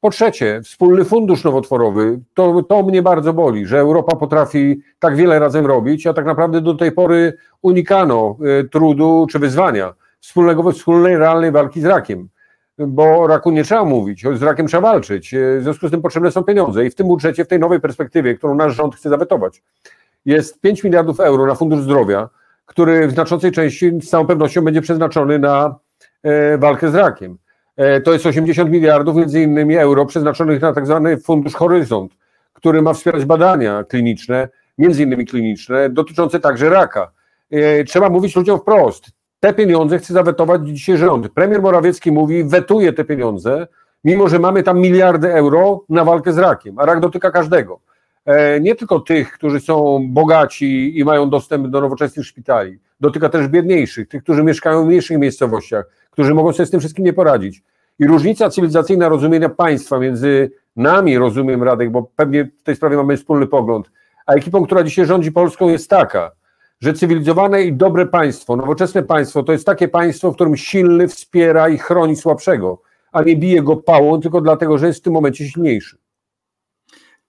Po 0.00 0.10
trzecie, 0.10 0.60
wspólny 0.64 1.04
fundusz 1.04 1.44
nowotworowy. 1.44 2.20
To, 2.34 2.62
to 2.62 2.82
mnie 2.82 3.02
bardzo 3.02 3.32
boli, 3.32 3.66
że 3.66 3.78
Europa 3.78 4.16
potrafi 4.16 4.80
tak 4.98 5.16
wiele 5.16 5.38
razem 5.38 5.66
robić, 5.66 6.06
a 6.06 6.12
tak 6.12 6.24
naprawdę 6.24 6.60
do 6.60 6.74
tej 6.74 6.92
pory 6.92 7.32
unikano 7.62 8.36
trudu 8.70 9.26
czy 9.30 9.38
wyzwania 9.38 9.94
wspólnego, 10.20 10.72
wspólnej, 10.72 11.18
realnej 11.18 11.52
walki 11.52 11.80
z 11.80 11.84
rakiem. 11.84 12.28
Bo 12.78 13.26
raku 13.26 13.50
nie 13.50 13.64
trzeba 13.64 13.84
mówić, 13.84 14.24
z 14.34 14.42
rakiem 14.42 14.66
trzeba 14.66 14.92
walczyć. 14.92 15.34
Y, 15.34 15.58
w 15.60 15.62
związku 15.62 15.88
z 15.88 15.90
tym 15.90 16.02
potrzebne 16.02 16.30
są 16.30 16.44
pieniądze 16.44 16.86
i 16.86 16.90
w 16.90 16.94
tym 16.94 17.06
budżecie, 17.06 17.44
w 17.44 17.48
tej 17.48 17.58
nowej 17.58 17.80
perspektywie, 17.80 18.34
którą 18.34 18.54
nasz 18.54 18.74
rząd 18.74 18.96
chce 18.96 19.08
zawetować, 19.08 19.62
jest 20.24 20.60
5 20.60 20.84
miliardów 20.84 21.20
euro 21.20 21.46
na 21.46 21.54
Fundusz 21.54 21.80
Zdrowia, 21.80 22.28
który 22.66 23.08
w 23.08 23.10
znaczącej 23.10 23.52
części 23.52 23.90
z 24.00 24.10
całą 24.10 24.26
pewnością 24.26 24.62
będzie 24.62 24.82
przeznaczony 24.82 25.38
na 25.38 25.74
y, 26.54 26.58
walkę 26.58 26.90
z 26.90 26.94
rakiem. 26.94 27.38
E, 27.76 28.00
to 28.00 28.12
jest 28.12 28.26
80 28.26 28.70
miliardów 28.70 29.16
między 29.16 29.42
innymi 29.42 29.76
euro 29.76 30.06
przeznaczonych 30.06 30.62
na 30.62 30.72
tak 30.72 30.86
zwany 30.86 31.16
fundusz 31.16 31.54
Horyzont, 31.54 32.12
który 32.52 32.82
ma 32.82 32.92
wspierać 32.92 33.24
badania 33.24 33.84
kliniczne, 33.84 34.48
między 34.78 35.02
innymi 35.02 35.26
kliniczne, 35.26 35.90
dotyczące 35.90 36.40
także 36.40 36.70
raka. 36.70 37.12
E, 37.50 37.84
trzeba 37.84 38.10
mówić 38.10 38.36
ludziom 38.36 38.60
wprost. 38.60 39.10
Te 39.44 39.54
pieniądze 39.54 39.98
chce 39.98 40.14
zawetować 40.14 40.68
dzisiaj 40.68 40.96
rząd. 40.96 41.28
Premier 41.28 41.62
Morawiecki 41.62 42.12
mówi, 42.12 42.44
wetuje 42.44 42.92
te 42.92 43.04
pieniądze, 43.04 43.66
mimo 44.04 44.28
że 44.28 44.38
mamy 44.38 44.62
tam 44.62 44.78
miliardy 44.78 45.34
euro 45.34 45.84
na 45.88 46.04
walkę 46.04 46.32
z 46.32 46.38
rakiem, 46.38 46.78
a 46.78 46.86
rak 46.86 47.00
dotyka 47.00 47.30
każdego. 47.30 47.80
E, 48.24 48.60
nie 48.60 48.74
tylko 48.74 49.00
tych, 49.00 49.32
którzy 49.32 49.60
są 49.60 50.06
bogaci 50.08 50.98
i 50.98 51.04
mają 51.04 51.30
dostęp 51.30 51.66
do 51.66 51.80
nowoczesnych 51.80 52.26
szpitali, 52.26 52.78
dotyka 53.00 53.28
też 53.28 53.48
biedniejszych, 53.48 54.08
tych, 54.08 54.22
którzy 54.22 54.44
mieszkają 54.44 54.84
w 54.84 54.86
mniejszych 54.86 55.18
miejscowościach, 55.18 55.84
którzy 56.10 56.34
mogą 56.34 56.52
sobie 56.52 56.66
z 56.66 56.70
tym 56.70 56.80
wszystkim 56.80 57.04
nie 57.04 57.12
poradzić. 57.12 57.62
I 57.98 58.06
różnica 58.06 58.50
cywilizacyjna 58.50 59.08
rozumienia 59.08 59.48
państwa 59.48 59.98
między 59.98 60.50
nami, 60.76 61.18
rozumiem 61.18 61.62
Radek, 61.62 61.90
bo 61.90 62.02
pewnie 62.16 62.44
w 62.44 62.62
tej 62.62 62.76
sprawie 62.76 62.96
mamy 62.96 63.16
wspólny 63.16 63.46
pogląd, 63.46 63.90
a 64.26 64.32
ekipą, 64.32 64.64
która 64.66 64.82
dzisiaj 64.82 65.06
rządzi 65.06 65.32
Polską 65.32 65.68
jest 65.68 65.90
taka, 65.90 66.30
że 66.82 66.94
cywilizowane 66.94 67.62
i 67.62 67.72
dobre 67.72 68.06
państwo, 68.06 68.56
nowoczesne 68.56 69.02
państwo 69.02 69.42
to 69.42 69.52
jest 69.52 69.66
takie 69.66 69.88
państwo, 69.88 70.32
w 70.32 70.34
którym 70.34 70.56
silny 70.56 71.08
wspiera 71.08 71.68
i 71.68 71.78
chroni 71.78 72.16
słabszego, 72.16 72.82
a 73.12 73.22
nie 73.22 73.36
bije 73.36 73.62
go 73.62 73.76
pałą 73.76 74.20
tylko 74.20 74.40
dlatego, 74.40 74.78
że 74.78 74.86
jest 74.86 75.00
w 75.00 75.02
tym 75.02 75.12
momencie 75.12 75.48
silniejszy. 75.48 75.98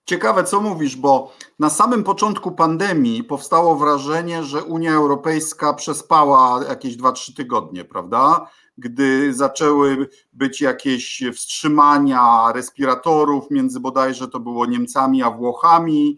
Ciekawe, 0.06 0.44
co 0.44 0.62
mówisz, 0.62 0.96
bo 0.96 1.32
na 1.60 1.70
samym 1.70 2.04
początku 2.04 2.52
pandemii 2.52 3.24
powstało 3.24 3.76
wrażenie, 3.76 4.44
że 4.44 4.64
Unia 4.64 4.94
Europejska 4.94 5.74
przespała 5.74 6.64
jakieś 6.70 6.98
2-3 6.98 7.36
tygodnie, 7.36 7.86
prawda? 7.86 8.48
gdy 8.78 9.34
zaczęły 9.34 10.08
być 10.34 10.62
jakieś 10.62 11.24
wstrzymania 11.34 12.52
respiratorów 12.56 13.52
między 13.52 13.80
bodajże 13.80 14.28
to 14.28 14.40
było 14.40 14.66
Niemcami 14.66 15.24
a 15.24 15.32
Włochami, 15.32 16.18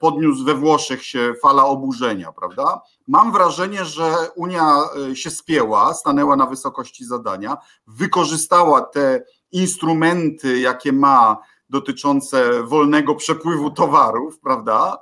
podniósł 0.00 0.44
we 0.44 0.54
Włoszech 0.54 1.04
się 1.04 1.34
fala 1.42 1.64
oburzenia, 1.64 2.32
prawda? 2.32 2.80
Mam 3.08 3.32
wrażenie, 3.32 3.84
że 3.84 4.14
Unia 4.36 4.76
e, 5.10 5.16
się 5.16 5.30
spięła, 5.30 5.94
stanęła 5.94 6.36
na 6.36 6.46
wysokości 6.46 7.04
zadania, 7.04 7.56
wykorzystała 7.86 8.80
te 8.80 9.24
instrumenty, 9.52 10.60
jakie 10.60 10.92
ma 10.92 11.36
dotyczące 11.68 12.62
wolnego 12.62 13.14
przepływu 13.14 13.70
towarów, 13.70 14.40
prawda? 14.40 14.98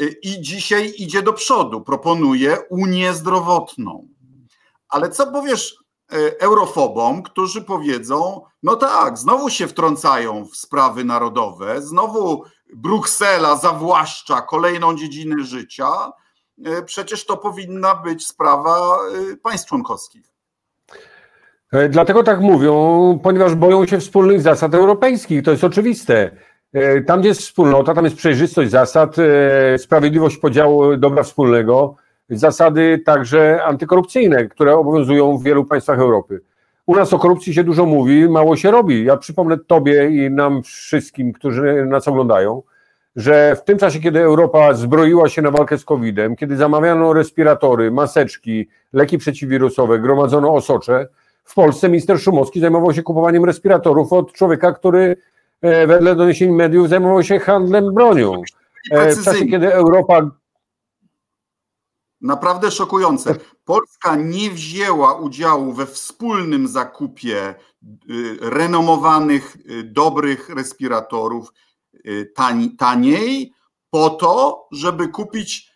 E, 0.00 0.06
I 0.06 0.40
dzisiaj 0.40 0.92
idzie 0.98 1.22
do 1.22 1.32
przodu, 1.32 1.80
proponuje 1.80 2.58
Unię 2.70 3.14
zdrowotną. 3.14 4.08
Ale 4.88 5.10
co 5.10 5.32
powiesz 5.32 5.88
E, 6.12 6.40
eurofobom, 6.40 7.22
którzy 7.22 7.62
powiedzą: 7.62 8.40
No 8.62 8.76
tak, 8.76 9.18
znowu 9.18 9.50
się 9.50 9.68
wtrącają 9.68 10.44
w 10.44 10.56
sprawy 10.56 11.04
narodowe, 11.04 11.82
znowu 11.82 12.44
Bruksela 12.74 13.56
zawłaszcza 13.56 14.40
kolejną 14.42 14.96
dziedzinę 14.96 15.44
życia. 15.44 16.12
E, 16.64 16.82
przecież 16.82 17.26
to 17.26 17.36
powinna 17.36 17.94
być 17.94 18.26
sprawa 18.26 18.98
e, 19.32 19.36
państw 19.36 19.68
członkowskich. 19.68 20.22
Dlatego 21.90 22.22
tak 22.22 22.40
mówią, 22.40 23.20
ponieważ 23.22 23.54
boją 23.54 23.86
się 23.86 23.98
wspólnych 24.00 24.40
zasad 24.40 24.74
europejskich. 24.74 25.44
To 25.44 25.50
jest 25.50 25.64
oczywiste. 25.64 26.30
Tam, 27.06 27.20
gdzie 27.20 27.28
jest 27.28 27.40
wspólnota, 27.40 27.94
tam 27.94 28.04
jest 28.04 28.16
przejrzystość 28.16 28.70
zasad, 28.70 29.16
sprawiedliwość 29.78 30.36
podziału 30.36 30.96
dobra 30.96 31.22
wspólnego 31.22 31.96
zasady 32.30 33.02
także 33.06 33.64
antykorupcyjne, 33.64 34.46
które 34.48 34.76
obowiązują 34.76 35.38
w 35.38 35.42
wielu 35.42 35.64
państwach 35.64 35.98
Europy. 35.98 36.40
U 36.88 36.96
nas 36.96 37.12
o 37.12 37.18
korupcji 37.18 37.54
się 37.54 37.64
dużo 37.64 37.86
mówi, 37.86 38.28
mało 38.28 38.56
się 38.56 38.70
robi. 38.70 39.04
Ja 39.04 39.16
przypomnę 39.16 39.58
Tobie 39.66 40.10
i 40.10 40.30
nam 40.30 40.62
wszystkim, 40.62 41.32
którzy 41.32 41.86
nas 41.86 42.08
oglądają, 42.08 42.62
że 43.16 43.56
w 43.56 43.64
tym 43.64 43.78
czasie, 43.78 44.00
kiedy 44.00 44.20
Europa 44.20 44.74
zbroiła 44.74 45.28
się 45.28 45.42
na 45.42 45.50
walkę 45.50 45.78
z 45.78 45.84
COVID-em, 45.84 46.36
kiedy 46.36 46.56
zamawiano 46.56 47.12
respiratory, 47.12 47.90
maseczki, 47.90 48.68
leki 48.92 49.18
przeciwwirusowe, 49.18 49.98
gromadzono 49.98 50.54
osocze, 50.54 51.08
w 51.44 51.54
Polsce 51.54 51.88
minister 51.88 52.20
Szumowski 52.20 52.60
zajmował 52.60 52.92
się 52.92 53.02
kupowaniem 53.02 53.44
respiratorów 53.44 54.12
od 54.12 54.32
człowieka, 54.32 54.72
który 54.72 55.16
e, 55.62 55.86
wedle 55.86 56.14
doniesień 56.14 56.50
mediów 56.52 56.88
zajmował 56.88 57.22
się 57.22 57.38
handlem 57.38 57.94
bronią. 57.94 58.42
E, 58.90 59.14
w 59.14 59.24
czasie, 59.24 59.46
kiedy 59.46 59.74
Europa 59.74 60.30
Naprawdę 62.20 62.70
szokujące. 62.70 63.36
Polska 63.64 64.16
nie 64.16 64.50
wzięła 64.50 65.14
udziału 65.14 65.72
we 65.72 65.86
wspólnym 65.86 66.68
zakupie 66.68 67.54
y, 68.10 68.38
renomowanych, 68.40 69.56
y, 69.70 69.82
dobrych 69.82 70.48
respiratorów 70.48 71.52
y, 72.06 72.32
taniej, 72.78 73.52
po 73.90 74.10
to, 74.10 74.66
żeby 74.72 75.08
kupić, 75.08 75.68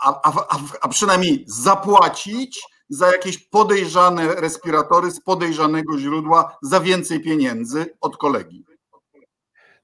a, 0.00 0.30
a, 0.30 0.58
a 0.80 0.88
przynajmniej 0.88 1.44
zapłacić 1.48 2.60
za 2.88 3.06
jakieś 3.06 3.38
podejrzane 3.38 4.34
respiratory 4.34 5.10
z 5.10 5.20
podejrzanego 5.20 5.98
źródła 5.98 6.58
za 6.62 6.80
więcej 6.80 7.20
pieniędzy 7.20 7.86
od 8.00 8.16
kolegi. 8.16 8.64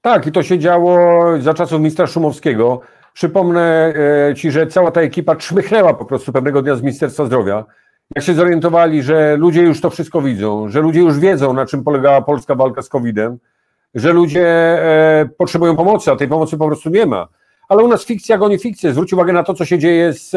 Tak, 0.01 0.27
i 0.27 0.31
to 0.31 0.43
się 0.43 0.59
działo 0.59 0.97
za 1.41 1.53
czasów 1.53 1.79
ministra 1.79 2.07
Szumowskiego. 2.07 2.81
Przypomnę 3.17 3.93
e, 4.29 4.35
Ci, 4.35 4.51
że 4.51 4.67
cała 4.67 4.91
ta 4.91 5.01
ekipa 5.01 5.35
czmychnęła 5.35 5.93
po 5.93 6.05
prostu 6.05 6.33
pewnego 6.33 6.61
dnia 6.61 6.75
z 6.75 6.81
Ministerstwa 6.81 7.25
Zdrowia. 7.25 7.65
Jak 8.15 8.25
się 8.25 8.33
zorientowali, 8.33 9.03
że 9.03 9.37
ludzie 9.37 9.61
już 9.61 9.81
to 9.81 9.89
wszystko 9.89 10.21
widzą, 10.21 10.69
że 10.69 10.81
ludzie 10.81 10.99
już 10.99 11.19
wiedzą, 11.19 11.53
na 11.53 11.65
czym 11.65 11.83
polegała 11.83 12.21
polska 12.21 12.55
walka 12.55 12.81
z 12.81 12.89
COVID-em, 12.89 13.37
że 13.95 14.13
ludzie 14.13 14.47
e, 14.47 15.29
potrzebują 15.37 15.75
pomocy, 15.75 16.11
a 16.11 16.15
tej 16.15 16.27
pomocy 16.27 16.57
po 16.57 16.67
prostu 16.67 16.89
nie 16.89 17.05
ma. 17.05 17.27
Ale 17.69 17.83
u 17.83 17.87
nas 17.87 18.05
fikcja 18.05 18.37
goni 18.37 18.59
fikcję. 18.59 18.91
Zwróć 18.91 19.13
uwagę 19.13 19.33
na 19.33 19.43
to, 19.43 19.53
co 19.53 19.65
się 19.65 19.79
dzieje 19.79 20.13
z, 20.13 20.31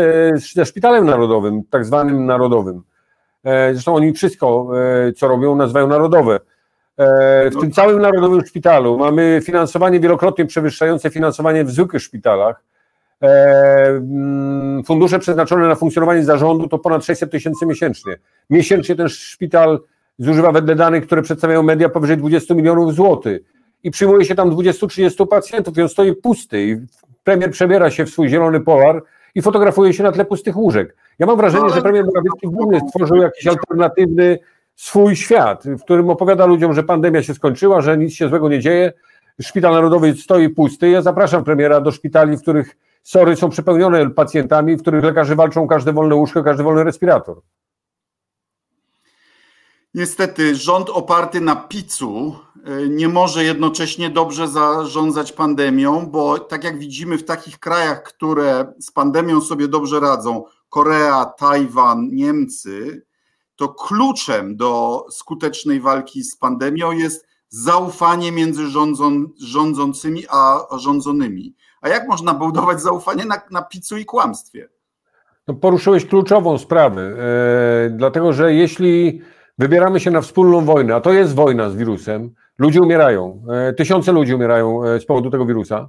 ze 0.52 0.66
szpitalem 0.66 1.06
narodowym, 1.06 1.62
tak 1.70 1.84
zwanym 1.84 2.26
narodowym. 2.26 2.82
E, 3.44 3.74
zresztą 3.74 3.94
oni 3.94 4.12
wszystko, 4.12 4.70
co 5.16 5.28
robią, 5.28 5.56
nazywają 5.56 5.86
narodowe. 5.86 6.40
W 7.50 7.60
tym 7.60 7.72
całym 7.72 8.02
narodowym 8.02 8.46
szpitalu 8.46 8.98
mamy 8.98 9.40
finansowanie 9.44 10.00
wielokrotnie 10.00 10.46
przewyższające 10.46 11.10
finansowanie 11.10 11.64
w 11.64 11.70
zwykłych 11.70 12.02
szpitalach. 12.02 12.69
E, 13.22 13.86
mm, 13.86 14.84
fundusze 14.84 15.18
przeznaczone 15.18 15.68
na 15.68 15.74
funkcjonowanie 15.74 16.24
zarządu 16.24 16.68
to 16.68 16.78
ponad 16.78 17.04
600 17.04 17.30
tysięcy 17.30 17.66
miesięcznie. 17.66 18.16
Miesięcznie 18.50 18.96
ten 18.96 19.08
szpital 19.08 19.80
zużywa 20.18 20.52
wedle 20.52 20.74
danych, 20.74 21.06
które 21.06 21.22
przedstawiają 21.22 21.62
media, 21.62 21.88
powyżej 21.88 22.16
20 22.16 22.54
milionów 22.54 22.94
złotych 22.94 23.42
i 23.82 23.90
przyjmuje 23.90 24.24
się 24.24 24.34
tam 24.34 24.50
20-30 24.50 25.26
pacjentów 25.26 25.78
i 25.78 25.82
on 25.82 25.88
stoi 25.88 26.16
pusty 26.16 26.62
i 26.62 26.76
premier 27.24 27.50
przebiera 27.50 27.90
się 27.90 28.04
w 28.04 28.10
swój 28.10 28.28
zielony 28.28 28.60
polar 28.60 29.02
i 29.34 29.42
fotografuje 29.42 29.92
się 29.92 30.02
na 30.02 30.12
tle 30.12 30.24
pustych 30.24 30.56
łóżek. 30.56 30.96
Ja 31.18 31.26
mam 31.26 31.36
wrażenie, 31.36 31.70
że 31.70 31.82
premier 31.82 32.04
Morawiecki 32.04 32.46
ogóle 32.46 32.80
stworzył 32.88 33.16
jakiś 33.16 33.46
alternatywny 33.46 34.38
swój 34.76 35.16
świat, 35.16 35.64
w 35.64 35.82
którym 35.82 36.10
opowiada 36.10 36.46
ludziom, 36.46 36.74
że 36.74 36.82
pandemia 36.82 37.22
się 37.22 37.34
skończyła, 37.34 37.80
że 37.80 37.98
nic 37.98 38.14
się 38.14 38.28
złego 38.28 38.48
nie 38.48 38.60
dzieje, 38.60 38.92
szpital 39.40 39.72
narodowy 39.72 40.14
stoi 40.14 40.48
pusty. 40.48 40.90
Ja 40.90 41.02
zapraszam 41.02 41.44
premiera 41.44 41.80
do 41.80 41.90
szpitali, 41.90 42.36
w 42.36 42.42
których 42.42 42.76
sory 43.02 43.36
są 43.36 43.50
przepełnione 43.50 44.10
pacjentami, 44.10 44.76
w 44.76 44.82
których 44.82 45.04
lekarze 45.04 45.36
walczą 45.36 45.68
każde 45.68 45.92
wolne 45.92 46.14
łóżko, 46.14 46.44
każdy 46.44 46.62
wolny 46.62 46.84
respirator. 46.84 47.40
Niestety 49.94 50.56
rząd 50.56 50.90
oparty 50.90 51.40
na 51.40 51.56
pizzu 51.56 52.36
e, 52.64 52.88
nie 52.88 53.08
może 53.08 53.44
jednocześnie 53.44 54.10
dobrze 54.10 54.48
zarządzać 54.48 55.32
pandemią, 55.32 56.06
bo 56.06 56.38
tak 56.38 56.64
jak 56.64 56.78
widzimy 56.78 57.18
w 57.18 57.24
takich 57.24 57.58
krajach, 57.58 58.02
które 58.02 58.72
z 58.80 58.90
pandemią 58.90 59.40
sobie 59.40 59.68
dobrze 59.68 60.00
radzą, 60.00 60.44
Korea, 60.68 61.24
Tajwan, 61.24 62.08
Niemcy, 62.12 63.06
to 63.56 63.68
kluczem 63.68 64.56
do 64.56 65.04
skutecznej 65.10 65.80
walki 65.80 66.24
z 66.24 66.36
pandemią 66.36 66.92
jest 66.92 67.26
zaufanie 67.48 68.32
między 68.32 68.68
rządzą, 68.68 69.26
rządzącymi 69.40 70.24
a 70.28 70.66
rządzonymi. 70.78 71.54
A 71.80 71.88
jak 71.88 72.08
można 72.08 72.34
budować 72.34 72.80
zaufanie 72.80 73.24
na, 73.24 73.40
na 73.50 73.62
pizzu 73.62 73.96
i 73.96 74.04
kłamstwie? 74.04 74.68
No, 75.48 75.54
poruszyłeś 75.54 76.06
kluczową 76.06 76.58
sprawę, 76.58 77.02
e, 77.02 77.90
dlatego 77.90 78.32
że 78.32 78.54
jeśli 78.54 79.22
wybieramy 79.58 80.00
się 80.00 80.10
na 80.10 80.20
wspólną 80.20 80.64
wojnę, 80.64 80.94
a 80.94 81.00
to 81.00 81.12
jest 81.12 81.34
wojna 81.34 81.70
z 81.70 81.76
wirusem, 81.76 82.30
ludzie 82.58 82.82
umierają, 82.82 83.42
e, 83.50 83.72
tysiące 83.72 84.12
ludzi 84.12 84.34
umierają 84.34 84.84
e, 84.84 85.00
z 85.00 85.06
powodu 85.06 85.30
tego 85.30 85.46
wirusa. 85.46 85.88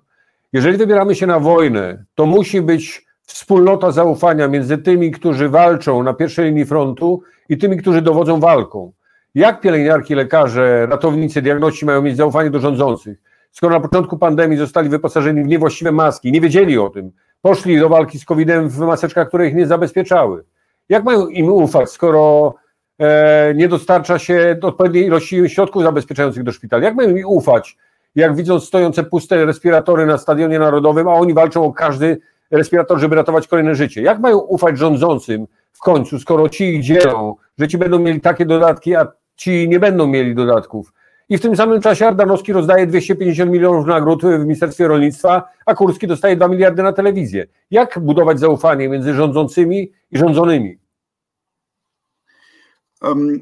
Jeżeli 0.54 0.78
wybieramy 0.78 1.16
się 1.16 1.28
na 1.28 1.40
wojnę, 1.40 2.06
to 2.16 2.26
musi 2.26 2.62
być 2.62 3.06
wspólnota 3.24 3.92
zaufania 3.92 4.48
między 4.48 4.78
tymi, 4.78 5.12
którzy 5.12 5.50
walczą 5.50 6.04
na 6.04 6.14
pierwszej 6.14 6.46
linii 6.46 6.66
frontu 6.66 7.22
i 7.50 7.58
tymi, 7.58 7.78
którzy 7.78 8.02
dowodzą 8.02 8.40
walką. 8.40 8.92
Jak 9.36 9.62
pielęgniarki, 9.62 10.16
lekarze, 10.16 10.86
ratownicy, 10.86 11.42
diagności 11.42 11.86
mają 11.86 12.02
mieć 12.02 12.18
zaufanie 12.18 12.50
do 12.50 12.60
rządzących? 12.60 13.31
Skoro 13.52 13.76
na 13.76 13.80
początku 13.80 14.18
pandemii 14.18 14.58
zostali 14.58 14.90
wyposażeni 14.90 15.44
w 15.44 15.48
niewłaściwe 15.48 15.92
maski, 15.92 16.32
nie 16.32 16.42
wiedzieli 16.42 16.78
o 16.78 16.90
tym, 16.90 17.12
poszli 17.42 17.80
do 17.80 17.90
walki 17.90 18.20
z 18.20 18.26
COVID-em 18.26 18.70
w 18.70 18.80
maseczkach, 18.80 19.28
które 19.28 19.48
ich 19.48 19.56
nie 19.56 19.68
zabezpieczały. 19.68 20.44
Jak 20.90 21.04
mają 21.04 21.28
im 21.28 21.50
ufać, 21.50 21.90
skoro 21.90 22.54
e, 23.00 23.54
nie 23.56 23.68
dostarcza 23.68 24.20
się 24.20 24.58
odpowiedniej 24.62 25.06
ilości 25.06 25.50
środków 25.50 25.84
zabezpieczających 25.84 26.44
do 26.44 26.52
szpitali? 26.52 26.84
Jak 26.84 26.96
mają 26.96 27.16
im 27.16 27.28
ufać, 27.28 27.78
jak 28.16 28.36
widzą 28.36 28.60
stojące 28.60 29.04
puste 29.04 29.46
respiratory 29.46 30.06
na 30.06 30.18
stadionie 30.18 30.60
narodowym, 30.60 31.08
a 31.08 31.14
oni 31.14 31.34
walczą 31.34 31.66
o 31.66 31.74
każdy 31.74 32.20
respirator, 32.52 33.00
żeby 33.00 33.16
ratować 33.16 33.48
kolejne 33.48 33.76
życie? 33.76 34.02
Jak 34.02 34.20
mają 34.20 34.38
ufać 34.38 34.78
rządzącym 34.78 35.48
w 35.72 35.80
końcu, 35.80 36.20
skoro 36.20 36.50
ci 36.50 36.64
ich 36.64 36.84
dzielą, 36.84 37.36
że 37.60 37.68
ci 37.68 37.78
będą 37.78 38.00
mieli 38.00 38.22
takie 38.22 38.46
dodatki, 38.46 38.96
a 38.96 39.08
ci 39.36 39.70
nie 39.70 39.80
będą 39.80 40.08
mieli 40.08 40.36
dodatków? 40.36 40.94
I 41.32 41.38
w 41.38 41.42
tym 41.42 41.56
samym 41.56 41.82
czasie 41.82 42.08
Ardanowski 42.08 42.54
rozdaje 42.54 42.88
250 42.88 43.52
milionów 43.52 43.86
nagród 43.86 44.24
w 44.24 44.40
Ministerstwie 44.40 44.88
Rolnictwa, 44.88 45.50
a 45.66 45.76
Kurski 45.76 46.08
dostaje 46.08 46.36
2 46.36 46.48
miliardy 46.48 46.84
na 46.84 46.94
telewizję. 46.94 47.48
Jak 47.72 48.00
budować 48.00 48.40
zaufanie 48.40 48.90
między 48.90 49.14
rządzącymi 49.14 49.92
i 50.12 50.18
rządzonymi? 50.18 50.80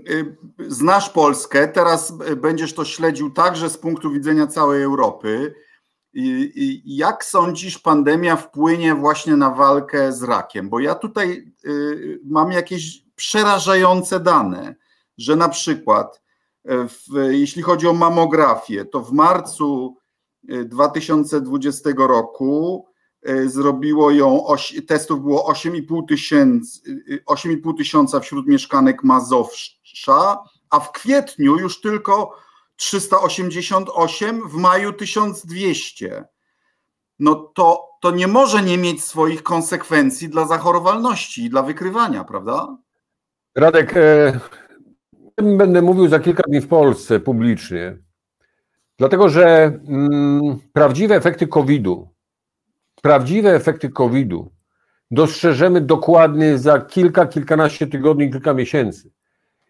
Y, 0.10 0.38
znasz 0.68 1.10
Polskę, 1.10 1.68
teraz 1.68 2.14
będziesz 2.38 2.74
to 2.74 2.86
śledził 2.86 3.30
także 3.32 3.70
z 3.70 3.78
punktu 3.78 4.12
widzenia 4.12 4.48
całej 4.48 4.84
Europy. 4.84 5.54
Jak 6.86 7.26
sądzisz, 7.26 7.80
pandemia 7.80 8.36
wpłynie 8.36 8.96
właśnie 8.96 9.36
na 9.36 9.50
walkę 9.50 10.12
z 10.12 10.24
rakiem? 10.24 10.70
Bo 10.70 10.80
ja 10.80 10.96
tutaj 10.96 11.54
y, 11.66 12.20
mam 12.26 12.52
jakieś 12.52 13.04
przerażające 13.16 14.20
dane, 14.20 14.76
że 15.18 15.36
na 15.36 15.50
przykład 15.50 16.22
jeśli 17.32 17.62
chodzi 17.62 17.88
o 17.88 17.94
mamografię, 17.94 18.86
to 18.86 19.02
w 19.02 19.12
marcu 19.12 19.98
2020 20.44 21.90
e, 21.90 21.94
roku 21.94 22.86
zrobiło 23.46 24.12
ją, 24.12 24.46
testów 24.88 25.22
było 25.22 25.52
8,5 25.54 26.08
tysiąca, 26.08 26.80
8,5 27.30 27.78
tysiąca 27.78 28.20
wśród 28.20 28.48
mieszkanek 28.48 29.04
Mazowsza, 29.04 30.44
a 30.70 30.80
w 30.80 30.92
kwietniu 30.92 31.58
już 31.58 31.82
tylko 31.82 32.36
388, 32.76 34.50
w 34.50 34.54
maju 34.54 34.94
1200. 34.94 36.26
No 37.20 37.36
to, 37.36 37.90
to 38.02 38.12
nie 38.12 38.28
może 38.28 38.64
nie 38.64 38.78
mieć 38.78 39.04
swoich 39.04 39.44
konsekwencji 39.44 40.30
dla 40.30 40.46
zachorowalności 40.46 41.46
i 41.46 41.50
dla 41.50 41.64
wykrywania, 41.64 42.24
prawda? 42.24 42.78
Radek, 43.56 43.96
e, 45.40 45.58
będę 45.58 45.82
mówił 45.82 46.08
za 46.08 46.20
kilka 46.20 46.44
dni 46.48 46.62
w 46.62 46.68
Polsce 46.68 47.20
publicznie. 47.20 47.98
Dlatego, 48.98 49.30
że 49.30 49.66
mm, 49.88 50.60
prawdziwe 50.74 51.16
efekty 51.16 51.48
COVID-u, 51.48 52.10
prawdziwe 53.02 53.56
efekty 53.56 53.90
COVID-u 53.90 54.52
dostrzeżemy 55.12 55.82
dokładnie 55.82 56.58
za 56.58 56.80
kilka, 56.80 57.26
kilkanaście 57.26 57.88
tygodni, 57.88 58.32
kilka 58.32 58.54
miesięcy. 58.54 59.12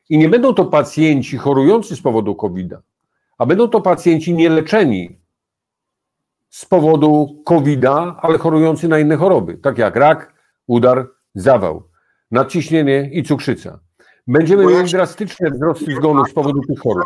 I 0.10 0.18
nie 0.18 0.30
będą 0.30 0.54
to 0.54 0.66
pacjenci 0.66 1.38
chorujący 1.38 1.96
z 1.96 2.02
powodu 2.02 2.36
COVID-a, 2.36 2.82
a 3.38 3.46
będą 3.46 3.68
to 3.68 3.82
pacjenci 3.82 4.34
nieleczeni 4.34 5.20
z 6.50 6.66
powodu 6.66 7.42
COVID-a, 7.46 8.20
ale 8.22 8.38
chorujący 8.38 8.88
na 8.88 9.00
inne 9.00 9.16
choroby, 9.16 9.58
tak 9.58 9.78
jak 9.78 9.96
rak, 9.96 10.34
udar, 10.68 11.08
zawał, 11.36 11.84
nadciśnienie 12.32 13.10
i 13.14 13.24
cukrzyca. 13.24 13.80
Będziemy 14.30 14.66
mieli 14.66 14.92
drastyczne 14.92 15.52
wzrosty 15.52 15.96
zgonów 15.96 16.30
z 16.30 16.34
powodu 16.34 16.62
tych 16.62 16.80
chorób. 16.80 17.04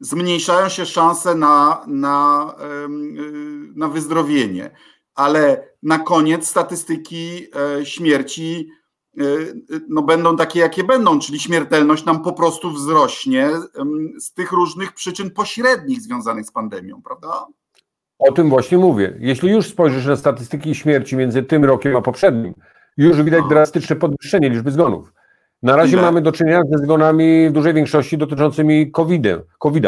Zmniejszają 0.00 0.68
się 0.68 0.86
szanse 0.86 1.34
na, 1.34 1.84
na, 1.86 2.54
na 3.76 3.88
wyzdrowienie, 3.88 4.70
ale 5.14 5.68
na 5.82 5.98
koniec 5.98 6.48
statystyki 6.48 7.46
e, 7.80 7.86
śmierci 7.86 8.68
e, 9.18 9.22
no 9.88 10.02
będą 10.02 10.36
takie, 10.36 10.60
jakie 10.60 10.84
będą, 10.84 11.18
czyli 11.18 11.40
śmiertelność 11.40 12.04
nam 12.04 12.22
po 12.22 12.32
prostu 12.32 12.70
wzrośnie 12.70 13.50
z 14.20 14.32
tych 14.32 14.52
różnych 14.52 14.92
przyczyn 14.92 15.30
pośrednich 15.30 16.00
związanych 16.00 16.46
z 16.46 16.52
pandemią, 16.52 17.02
prawda? 17.02 17.46
O 18.18 18.32
tym 18.32 18.48
właśnie 18.48 18.78
mówię. 18.78 19.16
Jeśli 19.20 19.50
już 19.50 19.66
spojrzysz 19.66 20.06
na 20.06 20.16
statystyki 20.16 20.74
śmierci 20.74 21.16
między 21.16 21.42
tym 21.42 21.64
rokiem 21.64 21.96
a 21.96 22.02
poprzednim, 22.02 22.54
już 22.96 23.22
widać 23.22 23.42
no. 23.42 23.48
drastyczne 23.48 23.96
podwyższenie 23.96 24.50
liczby 24.50 24.70
zgonów. 24.70 25.12
Na 25.62 25.76
razie 25.76 25.92
Ile? 25.92 26.02
mamy 26.02 26.20
do 26.20 26.32
czynienia 26.32 26.62
ze 26.72 26.78
zgonami 26.78 27.48
w 27.48 27.52
dużej 27.52 27.74
większości 27.74 28.18
dotyczącymi 28.18 28.90
COVID-a, 28.90 29.38
COVID 29.58 29.84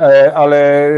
e, 0.00 0.32
ale 0.34 0.90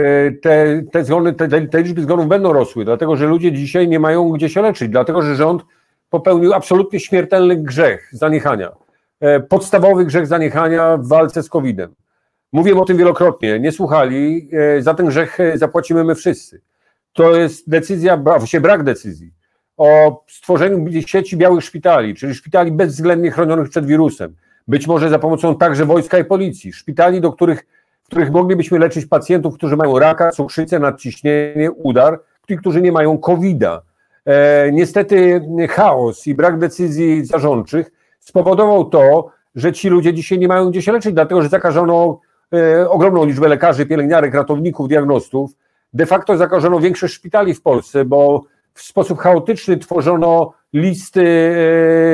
te, 0.42 0.82
te, 0.92 1.04
zgony, 1.04 1.32
te, 1.32 1.66
te 1.66 1.82
liczby 1.82 2.02
zgonów 2.02 2.28
będą 2.28 2.52
rosły, 2.52 2.84
dlatego 2.84 3.16
że 3.16 3.26
ludzie 3.26 3.52
dzisiaj 3.52 3.88
nie 3.88 4.00
mają 4.00 4.28
gdzie 4.28 4.48
się 4.48 4.62
leczyć, 4.62 4.88
dlatego 4.88 5.22
że 5.22 5.36
rząd 5.36 5.62
popełnił 6.10 6.52
absolutnie 6.52 7.00
śmiertelny 7.00 7.56
grzech 7.56 8.08
zaniechania. 8.12 8.72
E, 9.20 9.40
podstawowy 9.40 10.04
grzech 10.04 10.26
zaniechania 10.26 10.96
w 10.96 11.08
walce 11.08 11.42
z 11.42 11.48
COVID-em. 11.48 11.94
Mówiłem 12.52 12.80
o 12.80 12.84
tym 12.84 12.96
wielokrotnie, 12.96 13.60
nie 13.60 13.72
słuchali, 13.72 14.50
e, 14.52 14.82
za 14.82 14.94
ten 14.94 15.06
grzech 15.06 15.38
zapłacimy 15.54 16.04
my 16.04 16.14
wszyscy. 16.14 16.60
To 17.12 17.36
jest 17.36 17.70
decyzja, 17.70 18.16
właściwie 18.16 18.60
brak 18.60 18.82
decyzji 18.82 19.39
o 19.80 20.24
stworzeniu 20.28 20.86
sieci 21.06 21.36
białych 21.36 21.64
szpitali, 21.64 22.14
czyli 22.14 22.34
szpitali 22.34 22.72
bezwzględnie 22.72 23.30
chronionych 23.30 23.68
przed 23.68 23.86
wirusem, 23.86 24.34
być 24.68 24.86
może 24.86 25.08
za 25.08 25.18
pomocą 25.18 25.56
także 25.56 25.84
wojska 25.84 26.18
i 26.18 26.24
policji, 26.24 26.72
szpitali, 26.72 27.20
do 27.20 27.32
których, 27.32 27.66
w 28.02 28.06
których 28.06 28.30
moglibyśmy 28.30 28.78
leczyć 28.78 29.06
pacjentów, 29.06 29.54
którzy 29.54 29.76
mają 29.76 29.98
raka, 29.98 30.30
cukrzycę, 30.30 30.78
nadciśnienie, 30.78 31.70
udar, 31.72 32.20
i 32.48 32.56
którzy 32.56 32.82
nie 32.82 32.92
mają 32.92 33.18
COVID-a. 33.18 33.82
E, 34.26 34.72
niestety 34.72 35.42
chaos 35.70 36.26
i 36.26 36.34
brak 36.34 36.58
decyzji 36.58 37.24
zarządczych 37.24 37.90
spowodował 38.20 38.84
to, 38.84 39.30
że 39.54 39.72
ci 39.72 39.88
ludzie 39.88 40.14
dzisiaj 40.14 40.38
nie 40.38 40.48
mają 40.48 40.70
gdzie 40.70 40.82
się 40.82 40.92
leczyć, 40.92 41.14
dlatego 41.14 41.42
że 41.42 41.48
zakażono 41.48 42.20
e, 42.52 42.90
ogromną 42.90 43.24
liczbę 43.24 43.48
lekarzy, 43.48 43.86
pielęgniarek, 43.86 44.34
ratowników, 44.34 44.88
diagnostów. 44.88 45.50
De 45.92 46.06
facto 46.06 46.36
zakażono 46.36 46.80
większość 46.80 47.14
szpitali 47.14 47.54
w 47.54 47.62
Polsce, 47.62 48.04
bo 48.04 48.44
w 48.80 48.82
sposób 48.82 49.18
chaotyczny 49.18 49.76
tworzono 49.76 50.52
listy 50.72 51.24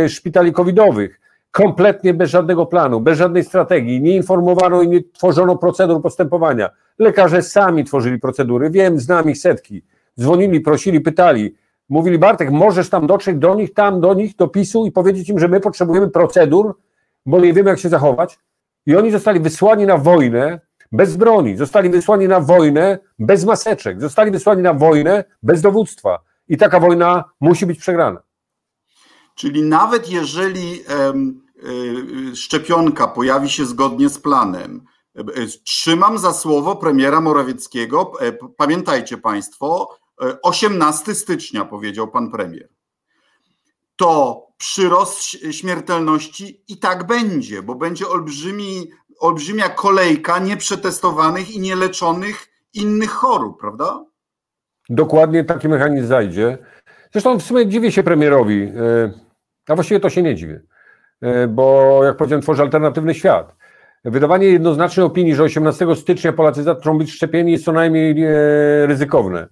e, 0.05 0.09
szpitali 0.09 0.53
covidowych, 0.53 1.21
kompletnie 1.51 2.15
bez 2.15 2.31
żadnego 2.31 2.67
planu, 2.67 3.01
bez 3.01 3.19
żadnej 3.19 3.45
strategii, 3.45 4.03
nie 4.03 4.17
informowano 4.17 4.83
i 4.83 4.89
nie 4.89 5.03
tworzono 5.03 5.57
procedur 5.57 6.03
postępowania. 6.03 6.71
Lekarze 6.99 7.43
sami 7.43 7.85
tworzyli 7.85 8.19
procedury, 8.19 8.71
wiem, 8.71 8.99
znam 8.99 9.31
ich 9.31 9.39
setki. 9.39 9.83
Dzwonili, 10.21 10.61
prosili, 10.61 11.01
pytali. 11.01 11.55
Mówili, 11.89 12.19
Bartek, 12.19 12.51
możesz 12.51 12.91
tam 12.91 13.07
dotrzeć 13.07 13.37
do 13.37 13.55
nich, 13.55 13.75
tam 13.75 14.01
do 14.01 14.15
nich, 14.15 14.37
do 14.37 14.49
PiSu 14.49 14.87
i 14.87 14.93
powiedzieć 14.93 15.29
im, 15.29 15.39
że 15.39 15.49
my 15.49 15.61
potrzebujemy 15.61 16.09
procedur, 16.09 16.79
bo 17.27 17.41
nie 17.41 17.53
wiemy, 17.53 17.71
jak 17.71 17.79
się 17.79 17.89
zachować. 17.89 18.39
I 18.87 18.97
oni 18.97 19.11
zostali 19.11 19.41
wysłani 19.41 19.87
na 19.87 19.99
wojnę 19.99 20.61
bez 20.93 21.17
broni, 21.17 21.57
zostali 21.57 21.91
wysłani 21.91 22.29
na 22.29 22.41
wojnę 22.41 22.99
bez 23.19 23.45
maseczek, 23.45 24.01
zostali 24.01 24.31
wysłani 24.31 24.63
na 24.63 24.75
wojnę 24.75 25.25
bez 25.43 25.63
dowództwa 25.63 26.27
i 26.49 26.57
taka 26.57 26.81
wojna 26.81 27.25
musi 27.41 27.67
być 27.67 27.79
przegrana. 27.79 28.23
Czyli 29.35 29.63
nawet 29.63 30.09
jeżeli 30.11 30.81
y, 32.33 32.37
szczepionka 32.37 33.09
pojawi 33.09 33.51
się 33.51 33.67
zgodnie 33.67 34.09
z 34.09 34.19
planem, 34.19 34.85
e, 35.15 35.47
trzymam 35.65 36.19
za 36.19 36.33
słowo 36.33 36.77
premiera 36.77 37.21
Morawieckiego, 37.21 38.13
e, 38.21 38.33
pamiętajcie 38.33 39.19
Państwo, 39.19 39.99
18 40.43 41.13
e, 41.13 41.15
stycznia 41.15 41.65
powiedział 41.65 42.09
pan 42.09 42.31
premier. 42.31 42.69
To 43.97 44.43
przyrost 44.57 45.21
śmiertelności 45.51 46.65
i 46.69 46.79
tak 46.79 47.07
będzie, 47.07 47.63
bo 47.63 47.75
będzie 47.75 48.09
olbrzymi, 48.09 48.91
olbrzymia 49.21 49.69
kolejka 49.69 50.39
nieprzetestowanych 50.39 51.51
i 51.51 51.61
nieleczonych 51.61 52.49
innych 52.73 53.11
chorób, 53.11 53.61
prawda? 53.61 54.05
Dokładnie 54.89 55.45
taki 55.45 55.69
mechanizm 55.69 56.07
zajdzie. 56.07 56.59
Zresztą 57.13 57.39
w 57.39 57.43
sumie 57.43 57.67
dziwię 57.67 57.93
się 57.93 58.03
premierowi, 58.03 58.63
e, 58.63 59.11
a 59.69 59.75
właściwie 59.75 60.01
to 60.01 60.11
się 60.11 60.23
nie 60.23 60.35
dziwię, 60.35 60.61
e, 61.23 61.49
bo 61.49 62.01
jak 62.05 62.17
powiedziałem, 62.17 62.43
tworzy 62.43 62.63
alternatywny 62.63 63.15
świat. 63.15 63.57
Wydawanie 64.05 64.47
jednoznacznej 64.47 65.07
opinii, 65.07 65.35
że 65.35 65.43
18 65.43 65.97
stycznia 65.97 66.33
Polacy 66.33 66.63
zaczną 66.63 66.99
być 66.99 67.13
szczepieni 67.13 67.53
jest 67.53 67.65
co 67.65 67.73
najmniej 67.73 68.25
e, 68.25 68.87
ryzykowne. 68.87 69.47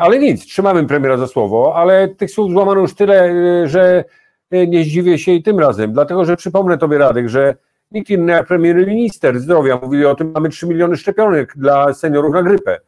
Ale 0.00 0.18
nic, 0.18 0.46
trzymamy 0.46 0.86
premiera 0.86 1.16
za 1.16 1.26
słowo, 1.26 1.74
ale 1.76 2.08
tych 2.08 2.30
słów 2.30 2.52
złamano 2.52 2.80
już 2.80 2.94
tyle, 2.94 3.32
że 3.68 4.04
nie 4.52 4.84
zdziwię 4.84 5.18
się 5.18 5.32
i 5.32 5.42
tym 5.42 5.58
razem, 5.58 5.92
dlatego 5.92 6.24
że 6.24 6.36
przypomnę 6.36 6.78
Tobie 6.78 6.98
Radek, 6.98 7.28
że 7.28 7.54
nikt 7.90 8.10
inny 8.10 8.32
jak 8.32 8.46
premier 8.46 8.86
minister 8.86 9.40
zdrowia 9.40 9.78
mówili 9.82 10.06
o 10.06 10.14
tym, 10.14 10.32
mamy 10.34 10.48
3 10.48 10.66
miliony 10.66 10.96
szczepionek 10.96 11.52
dla 11.56 11.94
seniorów 11.94 12.34
na 12.34 12.42
grypę. 12.42 12.78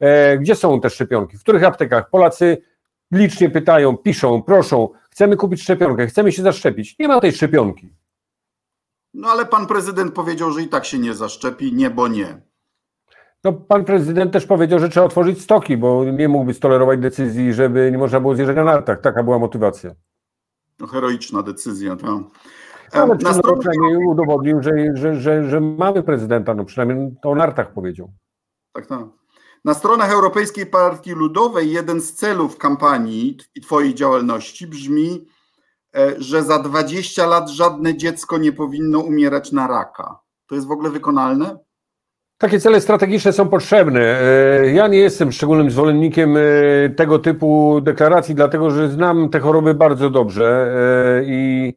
E, 0.00 0.38
gdzie 0.38 0.54
są 0.54 0.80
te 0.80 0.90
szczepionki? 0.90 1.36
W 1.36 1.42
których 1.42 1.64
aptekach? 1.64 2.10
Polacy 2.10 2.62
licznie 3.12 3.50
pytają, 3.50 3.96
piszą, 3.96 4.42
proszą, 4.42 4.88
chcemy 5.10 5.36
kupić 5.36 5.62
szczepionkę, 5.62 6.06
chcemy 6.06 6.32
się 6.32 6.42
zaszczepić. 6.42 6.98
Nie 6.98 7.08
ma 7.08 7.20
tej 7.20 7.32
szczepionki. 7.32 7.94
No 9.14 9.28
ale 9.28 9.46
pan 9.46 9.66
prezydent 9.66 10.14
powiedział, 10.14 10.52
że 10.52 10.62
i 10.62 10.68
tak 10.68 10.84
się 10.84 10.98
nie 10.98 11.14
zaszczepi, 11.14 11.72
nie, 11.72 11.90
bo 11.90 12.08
nie. 12.08 12.42
No, 13.44 13.52
pan 13.52 13.84
prezydent 13.84 14.32
też 14.32 14.46
powiedział, 14.46 14.78
że 14.78 14.88
trzeba 14.88 15.06
otworzyć 15.06 15.42
stoki, 15.42 15.76
bo 15.76 16.04
nie 16.04 16.28
mógłby 16.28 16.54
stolerować 16.54 17.00
decyzji, 17.00 17.54
żeby 17.54 17.90
nie 17.92 17.98
można 17.98 18.20
było 18.20 18.34
zjeżdżać 18.34 18.56
na 18.56 18.64
nartach. 18.64 19.00
Taka 19.00 19.22
była 19.22 19.38
motywacja. 19.38 19.94
No, 20.78 20.86
heroiczna 20.86 21.42
decyzja, 21.42 21.96
tak. 21.96 22.10
Ale 22.92 23.14
na 23.14 23.34
stronie... 23.34 23.58
przynajmniej 23.58 24.06
udowodnił, 24.06 24.62
że, 24.62 24.70
że, 24.94 25.14
że, 25.14 25.50
że 25.50 25.60
mamy 25.60 26.02
prezydenta, 26.02 26.54
no 26.54 26.64
przynajmniej 26.64 27.14
o 27.24 27.34
nartach 27.34 27.72
powiedział. 27.72 28.12
Tak, 28.72 28.86
tak. 28.86 29.19
Na 29.64 29.74
stronach 29.74 30.12
Europejskiej 30.12 30.66
Partii 30.66 31.12
Ludowej 31.12 31.72
jeden 31.72 32.00
z 32.00 32.12
celów 32.12 32.58
kampanii 32.58 33.36
i 33.54 33.60
Twojej 33.60 33.94
działalności 33.94 34.66
brzmi, 34.66 35.26
e, 35.96 36.14
że 36.18 36.42
za 36.42 36.58
20 36.58 37.26
lat 37.26 37.50
żadne 37.50 37.96
dziecko 37.96 38.38
nie 38.38 38.52
powinno 38.52 38.98
umierać 38.98 39.52
na 39.52 39.66
raka. 39.66 40.18
To 40.46 40.54
jest 40.54 40.66
w 40.66 40.70
ogóle 40.70 40.90
wykonalne? 40.90 41.58
Takie 42.38 42.60
cele 42.60 42.80
strategiczne 42.80 43.32
są 43.32 43.48
potrzebne. 43.48 44.00
E, 44.00 44.72
ja 44.72 44.88
nie 44.88 44.98
jestem 44.98 45.32
szczególnym 45.32 45.70
zwolennikiem 45.70 46.36
e, 46.36 46.40
tego 46.96 47.18
typu 47.18 47.80
deklaracji, 47.82 48.34
dlatego 48.34 48.70
że 48.70 48.88
znam 48.88 49.28
te 49.28 49.40
choroby 49.40 49.74
bardzo 49.74 50.10
dobrze 50.10 50.74
i 51.26 51.74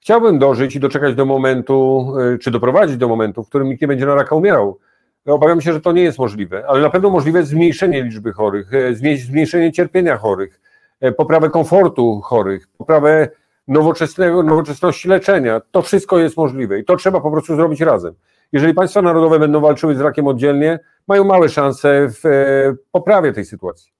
chciałbym 0.00 0.38
dożyć 0.38 0.76
i 0.76 0.80
doczekać 0.80 1.14
do 1.14 1.24
momentu, 1.24 2.06
czy 2.40 2.50
doprowadzić 2.50 2.96
do 2.96 3.08
momentu, 3.08 3.44
w 3.44 3.48
którym 3.48 3.68
nikt 3.68 3.82
nie 3.82 3.88
będzie 3.88 4.06
na 4.06 4.14
raka 4.14 4.34
umierał. 4.34 4.78
Obawiam 5.26 5.60
się, 5.60 5.72
że 5.72 5.80
to 5.80 5.92
nie 5.92 6.02
jest 6.02 6.18
możliwe, 6.18 6.66
ale 6.68 6.80
na 6.80 6.90
pewno 6.90 7.10
możliwe 7.10 7.38
jest 7.38 7.50
zmniejszenie 7.50 8.02
liczby 8.02 8.32
chorych, 8.32 8.74
e, 8.74 8.94
zmniejszenie 9.16 9.72
cierpienia 9.72 10.16
chorych, 10.16 10.60
e, 11.00 11.12
poprawę 11.12 11.50
komfortu 11.50 12.20
chorych, 12.20 12.68
poprawę 12.78 13.28
nowoczesnego, 13.68 14.42
nowoczesności 14.42 15.08
leczenia. 15.08 15.60
To 15.70 15.82
wszystko 15.82 16.18
jest 16.18 16.36
możliwe 16.36 16.78
i 16.78 16.84
to 16.84 16.96
trzeba 16.96 17.20
po 17.20 17.30
prostu 17.30 17.56
zrobić 17.56 17.80
razem. 17.80 18.14
Jeżeli 18.52 18.74
państwa 18.74 19.02
narodowe 19.02 19.38
będą 19.38 19.60
walczyły 19.60 19.94
z 19.94 20.00
rakiem 20.00 20.26
oddzielnie, 20.26 20.78
mają 21.08 21.24
małe 21.24 21.48
szanse 21.48 22.08
w 22.08 22.26
e, 22.26 22.74
poprawie 22.92 23.32
tej 23.32 23.44
sytuacji. 23.44 23.92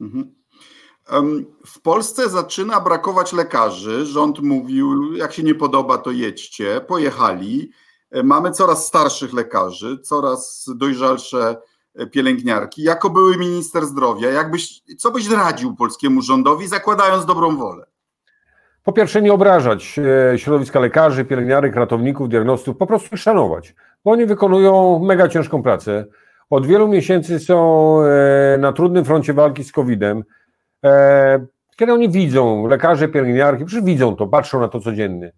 Mhm. 0.00 0.36
W 1.66 1.80
Polsce 1.82 2.28
zaczyna 2.28 2.80
brakować 2.80 3.32
lekarzy. 3.32 4.06
Rząd 4.06 4.40
mówił, 4.40 5.12
jak 5.12 5.32
się 5.32 5.42
nie 5.42 5.54
podoba, 5.54 5.98
to 5.98 6.10
jedźcie. 6.10 6.80
Pojechali. 6.88 7.70
E, 8.10 8.22
mamy 8.22 8.50
coraz 8.50 8.86
starszych 8.86 9.32
lekarzy, 9.32 9.98
coraz 9.98 10.70
dojrzalsze 10.76 11.56
e, 11.94 12.06
pielęgniarki. 12.06 12.82
Jako 12.82 13.10
były 13.10 13.36
minister 13.36 13.86
zdrowia, 13.86 14.30
jakbyś, 14.30 14.82
co 14.98 15.10
byś 15.10 15.30
radził 15.30 15.76
polskiemu 15.76 16.22
rządowi, 16.22 16.68
zakładając 16.68 17.26
dobrą 17.26 17.56
wolę? 17.56 17.86
Po 18.82 18.92
pierwsze, 18.92 19.22
nie 19.22 19.32
obrażać 19.32 19.98
e, 20.32 20.38
środowiska 20.38 20.80
lekarzy, 20.80 21.24
pielęgniarek, 21.24 21.76
ratowników, 21.76 22.28
diagnostów, 22.28 22.76
po 22.76 22.86
prostu 22.86 23.16
szanować, 23.16 23.74
bo 24.04 24.10
oni 24.10 24.26
wykonują 24.26 24.98
mega 24.98 25.28
ciężką 25.28 25.62
pracę. 25.62 26.04
Od 26.50 26.66
wielu 26.66 26.88
miesięcy 26.88 27.38
są 27.38 27.98
na 28.58 28.72
trudnym 28.72 29.04
froncie 29.04 29.34
walki 29.34 29.64
z 29.64 29.72
COVID-em. 29.72 30.24
Kiedy 31.76 31.92
oni 31.92 32.08
widzą, 32.08 32.66
lekarze, 32.66 33.08
pielęgniarki, 33.08 33.64
przecież 33.64 33.84
widzą 33.84 34.16
to, 34.16 34.26
patrzą 34.26 34.60
na 34.60 34.68
to 34.68 34.80
codziennie 34.80 35.32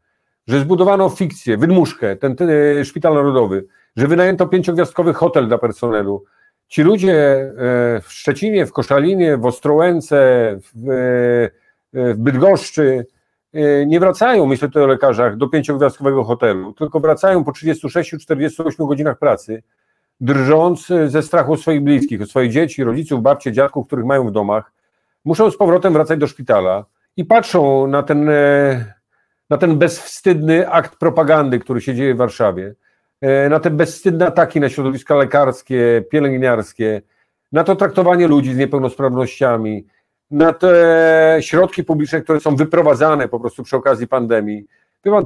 że 0.48 0.60
zbudowano 0.60 1.08
fikcję, 1.08 1.56
wydmuszkę, 1.56 2.16
ten, 2.16 2.36
ten 2.36 2.50
e, 2.50 2.84
szpital 2.84 3.14
narodowy, 3.14 3.64
że 3.96 4.08
wynajęto 4.08 4.46
pięciogwiazdkowy 4.46 5.14
hotel 5.14 5.48
dla 5.48 5.58
personelu. 5.58 6.24
Ci 6.68 6.82
ludzie 6.82 7.14
e, 7.14 7.52
w 8.00 8.12
Szczecinie, 8.12 8.66
w 8.66 8.72
Koszalinie, 8.72 9.36
w 9.36 9.46
Ostrołęce, 9.46 10.16
w, 10.74 10.90
e, 11.94 12.14
w 12.14 12.18
Bydgoszczy 12.18 13.06
nie 13.86 14.00
wracają, 14.00 14.46
myślę 14.46 14.68
tutaj 14.68 14.82
o 14.82 14.86
lekarzach, 14.86 15.36
do 15.36 15.48
pięciogwiazdkowego 15.48 16.24
hotelu, 16.24 16.72
tylko 16.72 17.00
wracają 17.00 17.44
po 17.44 17.50
36-48 17.50 18.88
godzinach 18.88 19.18
pracy, 19.18 19.62
drżąc 20.20 20.88
ze 21.06 21.22
strachu 21.22 21.52
o 21.52 21.56
swoich 21.56 21.82
bliskich, 21.82 22.22
o 22.22 22.26
swoich 22.26 22.52
dzieci, 22.52 22.84
rodziców, 22.84 23.22
babcie, 23.22 23.52
dziadków, 23.52 23.86
których 23.86 24.04
mają 24.04 24.28
w 24.28 24.32
domach. 24.32 24.72
Muszą 25.24 25.50
z 25.50 25.56
powrotem 25.56 25.92
wracać 25.92 26.20
do 26.20 26.26
szpitala 26.26 26.84
i 27.16 27.24
patrzą 27.24 27.86
na 27.86 28.02
ten 28.02 28.30
na 29.50 29.58
ten 29.58 29.78
bezwstydny 29.78 30.70
akt 30.70 30.96
propagandy, 30.96 31.58
który 31.58 31.80
się 31.80 31.94
dzieje 31.94 32.14
w 32.14 32.18
Warszawie, 32.18 32.74
e, 33.20 33.48
na 33.48 33.60
te 33.60 33.70
bezwstydne 33.70 34.26
ataki 34.26 34.60
na 34.60 34.68
środowiska 34.68 35.16
lekarskie, 35.16 36.04
pielęgniarskie, 36.10 37.02
na 37.52 37.64
to 37.64 37.76
traktowanie 37.76 38.28
ludzi 38.28 38.54
z 38.54 38.56
niepełnosprawnościami, 38.56 39.86
na 40.30 40.52
te 40.52 41.36
środki 41.40 41.84
publiczne, 41.84 42.20
które 42.20 42.40
są 42.40 42.56
wyprowadzane 42.56 43.28
po 43.28 43.40
prostu 43.40 43.62
przy 43.62 43.76
okazji 43.76 44.06
pandemii. 44.06 44.66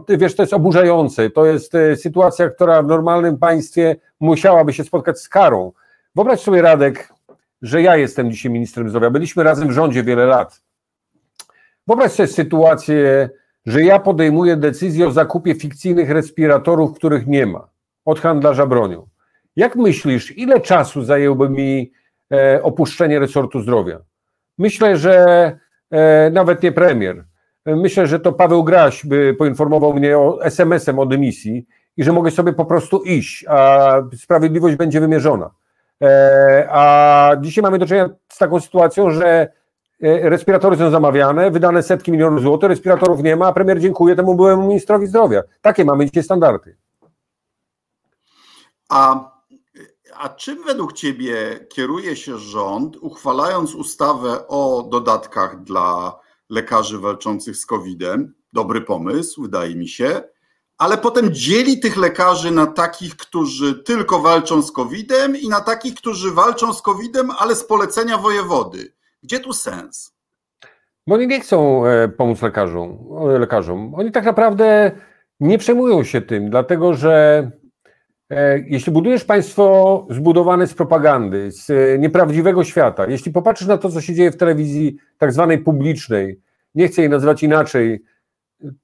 Wiesz, 0.08 0.35
to 0.35 0.42
jest 0.42 0.52
oburzające. 0.52 1.30
To 1.30 1.46
jest 1.46 1.74
e, 1.74 1.96
sytuacja, 1.96 2.50
która 2.50 2.82
w 2.82 2.87
normalnym 2.87 3.38
państwie 3.38 3.96
musiałaby 4.20 4.72
się 4.72 4.85
spotkać 4.85 5.20
z 5.20 5.28
karą. 5.28 5.72
Wyobraź 6.14 6.40
sobie, 6.40 6.62
Radek, 6.62 7.12
że 7.62 7.82
ja 7.82 7.96
jestem 7.96 8.30
dzisiaj 8.30 8.52
ministrem 8.52 8.88
zdrowia. 8.88 9.11
Byliśmy 9.11 9.42
razem 9.42 9.68
w 9.68 9.72
rządzie 9.72 10.02
wiele 10.02 10.26
lat. 10.26 10.62
Wyobraź 11.87 12.12
sobie 12.12 12.26
sytuację, 12.26 13.30
że 13.66 13.83
ja 13.83 13.98
podejmuję 13.98 14.57
decyzję 14.57 15.07
o 15.07 15.12
zakupie 15.12 15.55
fikcyjnych 15.55 16.11
respiratorów, 16.11 16.94
których 16.94 17.27
nie 17.27 17.46
ma, 17.46 17.68
od 18.05 18.20
handlarza 18.20 18.66
bronią. 18.66 19.07
Jak 19.57 19.77
myślisz, 19.77 20.38
ile 20.38 20.61
czasu 20.61 21.03
zajęłoby 21.03 21.48
mi 21.48 21.92
e, 22.33 22.62
opuszczenie 22.62 23.18
resortu 23.18 23.61
zdrowia? 23.61 23.98
Myślę, 24.59 24.96
że 24.96 25.16
e, 25.90 26.31
nawet 26.31 26.62
nie 26.62 26.72
premier. 26.72 27.25
Myślę, 27.66 28.07
że 28.07 28.20
to 28.20 28.33
Paweł 28.33 28.64
Graś 28.64 29.07
by 29.07 29.35
poinformował 29.38 29.94
mnie 29.94 30.18
o 30.18 30.44
SMS-em 30.44 30.98
o 30.98 31.07
dymisji 31.07 31.66
i 31.96 32.05
że 32.05 32.12
mogę 32.12 32.31
sobie 32.31 32.53
po 32.53 32.64
prostu 32.64 33.03
iść, 33.03 33.44
a 33.48 33.92
sprawiedliwość 34.16 34.77
będzie 34.77 35.01
wymierzona. 35.01 35.51
E, 36.03 36.68
a 36.70 37.37
dzisiaj 37.40 37.62
mamy 37.62 37.79
do 37.79 37.87
czynienia 37.87 38.09
z 38.29 38.38
taką 38.38 38.61
sytuacją, 38.61 39.11
że 39.11 39.53
respiratory 40.02 40.76
są 40.76 40.90
zamawiane, 40.90 41.50
wydane 41.50 41.82
setki 41.82 42.12
milionów 42.12 42.42
złotych, 42.42 42.68
respiratorów 42.68 43.22
nie 43.22 43.36
ma, 43.36 43.46
a 43.46 43.52
premier 43.52 43.80
dziękuję 43.80 44.16
temu 44.16 44.34
byłemu 44.34 44.68
ministrowi 44.68 45.06
zdrowia. 45.06 45.42
Takie 45.60 45.84
mamy 45.84 46.06
dzisiaj 46.06 46.22
standardy. 46.22 46.76
A, 48.88 49.30
a 50.16 50.28
czym 50.28 50.64
według 50.64 50.92
Ciebie 50.92 51.66
kieruje 51.68 52.16
się 52.16 52.38
rząd, 52.38 52.96
uchwalając 52.96 53.74
ustawę 53.74 54.48
o 54.48 54.88
dodatkach 54.90 55.62
dla 55.62 56.18
lekarzy 56.50 56.98
walczących 56.98 57.56
z 57.56 57.66
COVID-em? 57.66 58.34
Dobry 58.52 58.80
pomysł, 58.80 59.42
wydaje 59.42 59.74
mi 59.74 59.88
się, 59.88 60.22
ale 60.78 60.98
potem 60.98 61.34
dzieli 61.34 61.80
tych 61.80 61.96
lekarzy 61.96 62.50
na 62.50 62.66
takich, 62.66 63.16
którzy 63.16 63.74
tylko 63.74 64.18
walczą 64.18 64.62
z 64.62 64.72
COVID-em 64.72 65.36
i 65.36 65.48
na 65.48 65.60
takich, 65.60 65.94
którzy 65.94 66.30
walczą 66.30 66.72
z 66.72 66.82
COVID-em, 66.82 67.30
ale 67.38 67.54
z 67.54 67.64
polecenia 67.64 68.18
wojewody. 68.18 68.92
Gdzie 69.22 69.40
tu 69.40 69.52
sens? 69.52 70.14
Bo 71.06 71.14
oni 71.14 71.26
nie 71.26 71.40
chcą 71.40 71.87
e, 71.87 72.08
pomóc 72.08 72.42
lekarzom, 72.42 72.98
lekarzom. 73.38 73.94
Oni 73.94 74.12
tak 74.12 74.24
naprawdę 74.24 74.90
nie 75.40 75.58
przejmują 75.58 76.04
się 76.04 76.20
tym, 76.20 76.50
dlatego 76.50 76.94
że 76.94 77.50
e, 78.30 78.58
jeśli 78.58 78.92
budujesz 78.92 79.24
państwo 79.24 80.06
zbudowane 80.11 80.66
z 80.66 80.74
propagandy, 80.74 81.52
z 81.52 81.70
e, 81.70 81.98
nieprawdziwego 81.98 82.64
świata, 82.64 83.06
jeśli 83.06 83.32
popatrzysz 83.32 83.68
na 83.68 83.78
to, 83.78 83.90
co 83.90 84.00
się 84.00 84.14
dzieje 84.14 84.30
w 84.30 84.37
telewizji 84.37 84.96
tak 85.18 85.32
zwanej 85.32 85.58
publicznej, 85.58 86.40
nie 86.74 86.88
chcę 86.88 87.02
jej 87.02 87.11
nazywać 87.11 87.42
inaczej, 87.42 88.04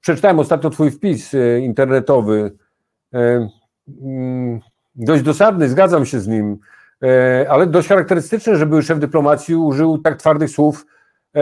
przeczytałem 0.01 0.39
ostatnio 0.39 0.71
twój 0.71 0.91
wpis 0.91 1.33
internetowy, 1.61 2.53
mm, 4.03 4.61
dość 4.95 5.23
dosadny, 5.23 5.69
zgadzam 5.69 6.07
się 6.07 6.21
z 6.21 6.29
nim, 6.29 6.59
E, 6.59 6.78
ale 7.49 7.67
dość 7.67 7.89
charakterystyczne, 7.89 8.57
że 8.57 8.83
szef 8.83 8.99
dyplomacji 8.99 9.57
użył 9.57 9.99
tak 9.99 10.17
twardych 10.17 10.51
słów 10.51 10.87
e, 11.35 11.41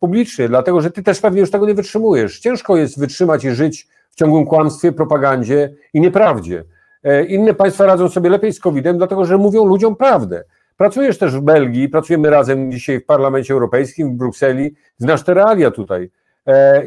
publicznie, 0.00 0.48
dlatego 0.48 0.80
że 0.80 0.90
ty 0.90 1.02
też 1.02 1.20
pewnie 1.20 1.40
już 1.40 1.50
tego 1.50 1.66
nie 1.66 1.74
wytrzymujesz. 1.74 2.40
Ciężko 2.40 2.76
jest 2.76 3.00
wytrzymać 3.00 3.44
i 3.44 3.50
żyć 3.50 3.88
w 4.10 4.14
ciągłym 4.14 4.46
kłamstwie, 4.46 4.92
propagandzie 4.92 5.74
i 5.94 6.00
nieprawdzie. 6.00 6.64
E, 7.02 7.24
inne 7.24 7.54
państwa 7.54 7.86
radzą 7.86 8.08
sobie 8.08 8.30
lepiej 8.30 8.52
z 8.52 8.60
COVID-em, 8.60 8.98
dlatego 8.98 9.24
że 9.24 9.38
mówią 9.38 9.64
ludziom 9.64 9.96
prawdę. 9.96 10.44
Pracujesz 10.76 11.18
też 11.18 11.36
w 11.36 11.40
Belgii, 11.40 11.88
pracujemy 11.88 12.30
razem 12.30 12.72
dzisiaj 12.72 13.00
w 13.00 13.06
Parlamencie 13.06 13.54
Europejskim, 13.54 14.14
w 14.14 14.16
Brukseli, 14.16 14.74
znasz 14.98 15.22
te 15.22 15.34
realia 15.34 15.70
tutaj. 15.70 16.10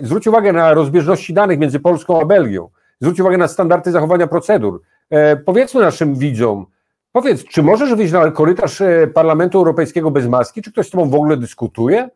Zwróć 0.02 0.28
uwagę 0.28 0.54
na 0.54 0.74
rozbieżności 0.74 1.34
danych 1.34 1.60
między 1.60 1.80
Polską 1.80 2.22
a 2.22 2.26
Belgią. 2.26 2.70
Zwróć 3.02 3.20
uwagę 3.20 3.38
na 3.38 3.48
standardy 3.48 3.92
zachowania 3.92 4.28
procedur. 4.28 4.82
Powiedzmy 5.46 5.82
naszym 5.82 6.16
widzom, 6.16 6.66
Powiedz, 7.16 7.44
czy 7.44 7.64
możesz 7.64 7.96
wyjść 7.96 8.14
na 8.14 8.32
korytarz 8.32 8.82
e, 8.82 9.08
Parlamentu 9.08 9.58
Europejskiego 9.58 10.12
bez 10.12 10.28
maski? 10.28 10.62
Czy 10.62 10.72
ktoś 10.72 10.88
z 10.88 10.90
tobą 10.90 11.10
w 11.10 11.16
ogóle 11.16 11.38
dyskutuje? 11.38 12.10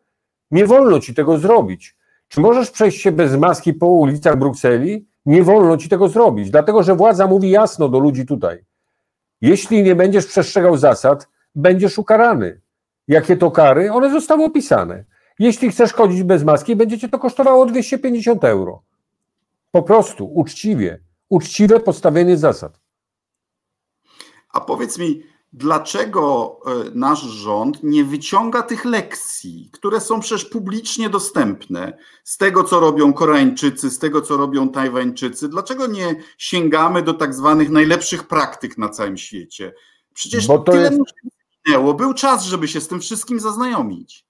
Nie 0.50 0.66
wolno 0.66 1.00
ci 1.00 1.14
tego 1.14 1.38
zrobić. 1.38 1.96
Czy 2.28 2.40
możesz 2.40 2.70
przejść 2.70 3.00
się 3.00 3.12
bez 3.12 3.36
maski 3.36 3.74
po 3.74 3.86
ulicach 3.86 4.38
Brukseli? 4.38 5.06
Nie 5.26 5.42
wolno 5.42 5.76
ci 5.76 5.88
tego 5.88 6.08
zrobić, 6.08 6.50
dlatego 6.50 6.82
że 6.82 6.94
władza 6.94 7.26
mówi 7.26 7.50
jasno 7.50 7.88
do 7.88 7.98
ludzi 7.98 8.26
tutaj. 8.26 8.64
Jeśli 9.40 9.82
nie 9.82 9.94
będziesz 9.94 10.26
przestrzegał 10.26 10.76
zasad, 10.76 11.28
będziesz 11.54 11.98
ukarany. 11.98 12.60
Jakie 13.08 13.36
to 13.36 13.50
kary? 13.50 13.92
One 13.92 14.10
zostały 14.10 14.44
opisane. 14.44 15.04
Jeśli 15.38 15.70
chcesz 15.70 15.92
chodzić 15.92 16.22
bez 16.22 16.44
maski, 16.44 16.76
będzie 16.76 16.98
cię 16.98 17.08
to 17.08 17.18
kosztowało 17.18 17.66
250 17.66 18.44
euro. 18.44 18.82
Po 19.70 19.82
prostu, 19.82 20.32
uczciwie. 20.34 20.98
Uczciwe 21.28 21.80
postawienie 21.80 22.36
zasad. 22.36 22.80
A 24.52 24.60
powiedz 24.60 24.98
mi, 24.98 25.22
dlaczego 25.52 26.56
e, 26.66 26.90
nasz 26.94 27.20
rząd 27.20 27.82
nie 27.82 28.04
wyciąga 28.04 28.62
tych 28.62 28.84
lekcji, 28.84 29.70
które 29.72 30.00
są 30.00 30.20
przecież 30.20 30.44
publicznie 30.44 31.10
dostępne 31.10 31.98
z 32.24 32.36
tego, 32.36 32.64
co 32.64 32.80
robią 32.80 33.12
Koreańczycy, 33.12 33.90
z 33.90 33.98
tego, 33.98 34.22
co 34.22 34.36
robią 34.36 34.68
Tajwańczycy? 34.68 35.48
Dlaczego 35.48 35.86
nie 35.86 36.16
sięgamy 36.38 37.02
do 37.02 37.14
tak 37.14 37.34
zwanych 37.34 37.70
najlepszych 37.70 38.28
praktyk 38.28 38.78
na 38.78 38.88
całym 38.88 39.16
świecie? 39.16 39.72
Przecież 40.14 40.46
Bo 40.46 40.58
to 40.58 40.72
tyle 40.72 40.84
jest... 40.84 40.98
minęło. 41.66 41.94
Był 41.94 42.14
czas, 42.14 42.44
żeby 42.44 42.68
się 42.68 42.80
z 42.80 42.88
tym 42.88 43.00
wszystkim 43.00 43.40
zaznajomić. 43.40 44.26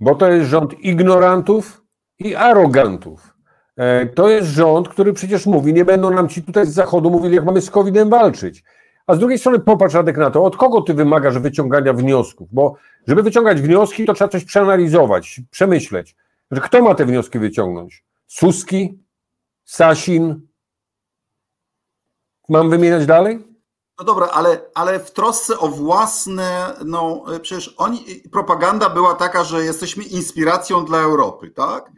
Bo 0.00 0.14
to 0.14 0.30
jest 0.30 0.50
rząd 0.50 0.80
ignorantów 0.80 1.82
i 2.18 2.34
arogantów. 2.34 3.34
E, 3.76 4.06
to 4.06 4.28
jest 4.28 4.48
rząd, 4.48 4.88
który 4.88 5.12
przecież 5.12 5.46
mówi, 5.46 5.72
nie 5.72 5.84
będą 5.84 6.10
nam 6.10 6.28
ci 6.28 6.42
tutaj 6.42 6.66
z 6.66 6.74
zachodu 6.74 7.10
mówili, 7.10 7.34
jak 7.34 7.44
mamy 7.44 7.60
z 7.60 7.70
COVID-em 7.70 8.10
walczyć. 8.10 8.64
A 9.06 9.14
z 9.14 9.18
drugiej 9.18 9.38
strony 9.38 9.60
popatrz 9.60 9.94
Radek 9.94 10.16
na 10.16 10.30
to, 10.30 10.44
od 10.44 10.56
kogo 10.56 10.82
ty 10.82 10.94
wymagasz 10.94 11.38
wyciągania 11.38 11.92
wniosków, 11.92 12.48
bo 12.52 12.76
żeby 13.06 13.22
wyciągać 13.22 13.62
wnioski, 13.62 14.04
to 14.06 14.14
trzeba 14.14 14.28
coś 14.28 14.44
przeanalizować, 14.44 15.40
przemyśleć. 15.50 16.16
Kto 16.62 16.82
ma 16.82 16.94
te 16.94 17.06
wnioski 17.06 17.38
wyciągnąć? 17.38 18.04
Suski? 18.26 18.98
Sasin? 19.64 20.46
Mam 22.48 22.70
wymieniać 22.70 23.06
dalej? 23.06 23.54
No 23.98 24.04
dobra, 24.04 24.26
ale, 24.26 24.60
ale 24.74 25.00
w 25.00 25.10
trosce 25.10 25.58
o 25.58 25.68
własne, 25.68 26.74
no 26.84 27.24
przecież 27.42 27.74
oni, 27.76 28.04
propaganda 28.32 28.90
była 28.90 29.14
taka, 29.14 29.44
że 29.44 29.64
jesteśmy 29.64 30.04
inspiracją 30.04 30.84
dla 30.84 30.98
Europy, 30.98 31.50
tak? 31.50 31.92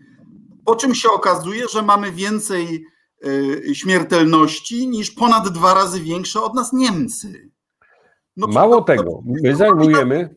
Po 0.65 0.77
czym 0.77 0.95
się 0.95 1.09
okazuje, 1.11 1.69
że 1.69 1.83
mamy 1.83 2.13
więcej 2.13 2.87
śmiertelności 3.73 4.89
niż 4.89 5.11
ponad 5.11 5.49
dwa 5.49 5.75
razy 5.75 6.01
większe 6.01 6.41
od 6.41 6.55
nas 6.55 6.73
Niemcy. 6.73 7.51
No, 8.37 8.47
Mało 8.47 8.77
to, 8.77 8.85
tego, 8.85 9.23
my 9.43 9.57
zajmujemy, 9.57 10.37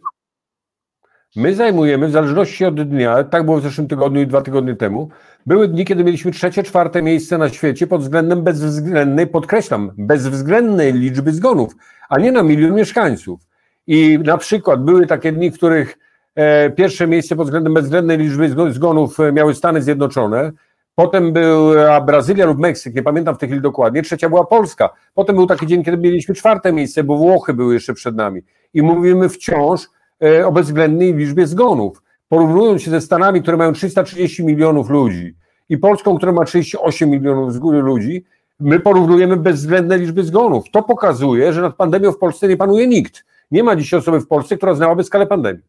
My 1.36 1.56
zajmujemy, 1.56 2.08
w 2.08 2.12
zależności 2.12 2.66
od 2.66 2.82
dnia, 2.82 3.24
tak 3.24 3.46
było 3.46 3.58
w 3.58 3.64
zeszłym 3.64 3.88
tygodniu 3.88 4.22
i 4.22 4.28
dwa 4.28 4.42
tygodnie 4.42 4.76
temu, 4.76 5.10
były 5.46 5.68
dni, 5.68 5.86
kiedy 5.86 6.04
mieliśmy 6.04 6.32
trzecie, 6.32 6.64
czwarte 6.64 7.02
miejsce 7.02 7.38
na 7.38 7.50
świecie 7.50 7.88
pod 7.88 8.02
względem 8.02 8.44
bezwzględnej, 8.44 9.28
podkreślam, 9.28 9.92
bezwzględnej 9.98 10.94
liczby 10.94 11.32
zgonów, 11.32 11.76
a 12.10 12.20
nie 12.20 12.32
na 12.32 12.44
milion 12.44 12.76
mieszkańców. 12.76 13.40
I 13.88 14.20
na 14.24 14.38
przykład 14.38 14.84
były 14.84 15.08
takie 15.08 15.32
dni, 15.32 15.52
w 15.52 15.54
których 15.54 15.98
e, 16.36 16.70
pierwsze 16.70 17.08
miejsce 17.08 17.36
pod 17.36 17.48
względem 17.48 17.74
bezwzględnej 17.74 18.18
liczby 18.18 18.74
zgonów 18.74 19.20
e, 19.20 19.32
miały 19.32 19.56
Stany 19.56 19.82
Zjednoczone, 19.82 20.52
potem 21.00 21.34
była 21.34 22.02
Brazylia 22.02 22.46
lub 22.46 22.58
Meksyk, 22.58 22.96
nie 22.96 23.04
pamiętam 23.04 23.36
w 23.36 23.38
tej 23.38 23.50
chwili 23.50 23.62
dokładnie, 23.62 24.02
trzecia 24.02 24.30
była 24.30 24.46
Polska, 24.46 24.90
potem 25.14 25.36
był 25.36 25.46
taki 25.46 25.68
dzień, 25.68 25.84
kiedy 25.84 25.98
mieliśmy 25.98 26.36
czwarte 26.36 26.74
miejsce, 26.74 27.04
bo 27.04 27.18
Włochy 27.18 27.54
były 27.54 27.74
jeszcze 27.74 27.94
przed 27.94 28.16
nami. 28.16 28.42
I 28.74 28.82
mówimy 28.82 29.30
wciąż 29.30 29.82
e, 30.24 30.48
o 30.48 30.52
bezwzględnej 30.52 31.14
liczbie 31.14 31.48
zgonów. 31.48 32.04
Porównując 32.30 32.82
się 32.82 32.92
ze 32.92 33.02
Stanami, 33.02 33.42
które 33.42 33.58
mają 33.58 33.74
330 33.74 34.46
milionów 34.46 34.90
ludzi 34.90 35.36
i 35.70 35.78
Polską, 35.78 36.18
która 36.18 36.32
ma 36.32 36.46
38 36.46 37.10
milionów 37.10 37.64
ludzi, 37.64 38.26
my 38.60 38.80
porównujemy 38.80 39.38
bezwzględne 39.38 39.98
liczby 39.98 40.24
zgonów. 40.24 40.66
To 40.72 40.84
pokazuje, 40.84 41.54
że 41.54 41.62
nad 41.62 41.76
pandemią 41.76 42.12
w 42.12 42.18
Polsce 42.18 42.48
nie 42.48 42.58
panuje 42.58 42.88
nikt. 42.88 43.26
Nie 43.52 43.64
ma 43.64 43.76
dziś 43.76 43.94
osoby 43.94 44.20
w 44.20 44.28
Polsce, 44.28 44.58
która 44.58 44.74
znałaby 44.74 45.04
skalę 45.04 45.28
pandemii. 45.28 45.64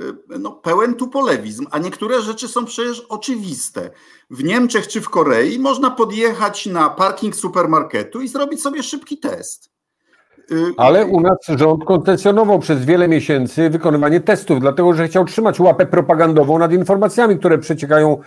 Y, 0.00 0.38
no, 0.38 0.50
pełen 0.50 0.94
tupolewizm, 0.94 1.66
a 1.70 1.78
niektóre 1.78 2.22
rzeczy 2.22 2.48
są 2.48 2.64
przecież 2.64 3.00
oczywiste. 3.00 3.90
W 4.30 4.44
Niemczech 4.44 4.88
czy 4.88 5.00
w 5.00 5.10
Korei 5.10 5.58
można 5.58 5.90
podjechać 5.90 6.66
na 6.66 6.90
parking 6.90 7.36
supermarketu 7.36 8.20
i 8.20 8.28
zrobić 8.28 8.62
sobie 8.62 8.82
szybki 8.82 9.18
test. 9.18 9.72
Y, 10.50 10.74
Ale 10.76 11.06
u 11.06 11.20
nas 11.20 11.38
rząd 11.48 11.84
kontencjonował 11.84 12.58
przez 12.58 12.84
wiele 12.84 13.08
miesięcy 13.08 13.70
wykonywanie 13.70 14.20
testów, 14.20 14.60
dlatego 14.60 14.94
że 14.94 15.08
chciał 15.08 15.24
trzymać 15.24 15.60
łapę 15.60 15.86
propagandową 15.86 16.58
nad 16.58 16.72
informacjami, 16.72 17.38
które 17.38 17.58
przeciekają, 17.58 18.18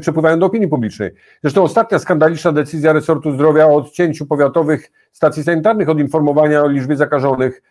przepływają 0.00 0.38
do 0.38 0.46
opinii 0.46 0.68
publicznej. 0.68 1.10
Zresztą 1.42 1.62
ostatnia 1.62 1.98
skandaliczna 1.98 2.52
decyzja 2.52 2.92
resortu 2.92 3.32
zdrowia 3.32 3.66
o 3.66 3.76
odcięciu 3.76 4.26
powiatowych 4.26 4.92
stacji 5.12 5.42
sanitarnych 5.44 5.88
od 5.88 5.98
informowania 5.98 6.62
o 6.62 6.68
liczbie 6.68 6.96
zakażonych, 6.96 7.62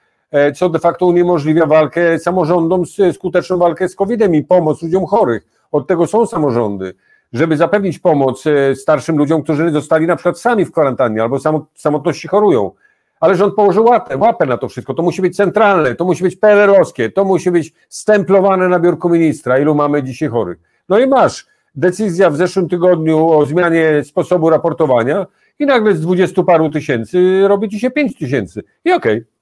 co 0.55 0.69
de 0.69 0.79
facto 0.79 1.05
uniemożliwia 1.05 1.65
walkę 1.65 2.19
samorządom, 2.19 2.83
skuteczną 3.13 3.57
walkę 3.57 3.89
z 3.89 3.95
COVID-em 3.95 4.35
i 4.35 4.43
pomoc 4.43 4.81
ludziom 4.81 5.05
chorych. 5.05 5.43
Od 5.71 5.87
tego 5.87 6.07
są 6.07 6.25
samorządy 6.25 6.93
żeby 7.33 7.57
zapewnić 7.57 7.99
pomoc 7.99 8.47
e, 8.47 8.75
starszym 8.75 9.17
ludziom, 9.17 9.43
którzy 9.43 9.71
zostali 9.71 10.07
na 10.07 10.15
przykład 10.15 10.39
sami 10.39 10.65
w 10.65 10.71
kwarantannie 10.71 11.21
albo 11.21 11.37
samotności 11.75 12.27
chorują 12.27 12.71
ale 13.19 13.35
rząd 13.35 13.55
położył 13.55 13.85
łapę, 13.85 14.17
łapę 14.17 14.45
na 14.45 14.57
to 14.57 14.69
wszystko. 14.69 14.93
To 14.93 15.03
musi 15.03 15.21
być 15.21 15.35
centralne, 15.35 15.95
to 15.95 16.05
musi 16.05 16.23
być 16.23 16.35
PRL-owskie, 16.35 17.11
to 17.11 17.25
musi 17.25 17.51
być 17.51 17.73
stemplowane 17.89 18.67
na 18.67 18.79
biurku 18.79 19.09
ministra, 19.09 19.59
ilu 19.59 19.75
mamy 19.75 20.03
dzisiaj 20.03 20.29
chorych. 20.29 20.57
No 20.89 20.99
i 20.99 21.07
masz 21.07 21.47
decyzja 21.75 22.29
w 22.29 22.37
zeszłym 22.37 22.69
tygodniu 22.69 23.29
o 23.29 23.45
zmianie 23.45 24.03
sposobu 24.03 24.49
raportowania 24.49 25.25
i 25.59 25.65
nagle 25.65 25.95
z 25.95 26.01
dwudziestu 26.01 26.43
paru 26.43 26.69
tysięcy 26.69 27.47
robi 27.47 27.69
ci 27.69 27.79
się 27.79 27.91
pięć 27.91 28.17
tysięcy. 28.17 28.63
I 28.85 28.91
okej. 28.91 29.17
Okay. 29.17 29.38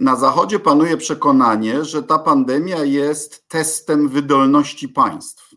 Na 0.00 0.16
Zachodzie 0.16 0.58
panuje 0.58 0.96
przekonanie, 0.96 1.84
że 1.84 2.02
ta 2.02 2.18
pandemia 2.18 2.84
jest 2.84 3.48
testem 3.48 4.08
wydolności 4.08 4.88
państw. 4.88 5.54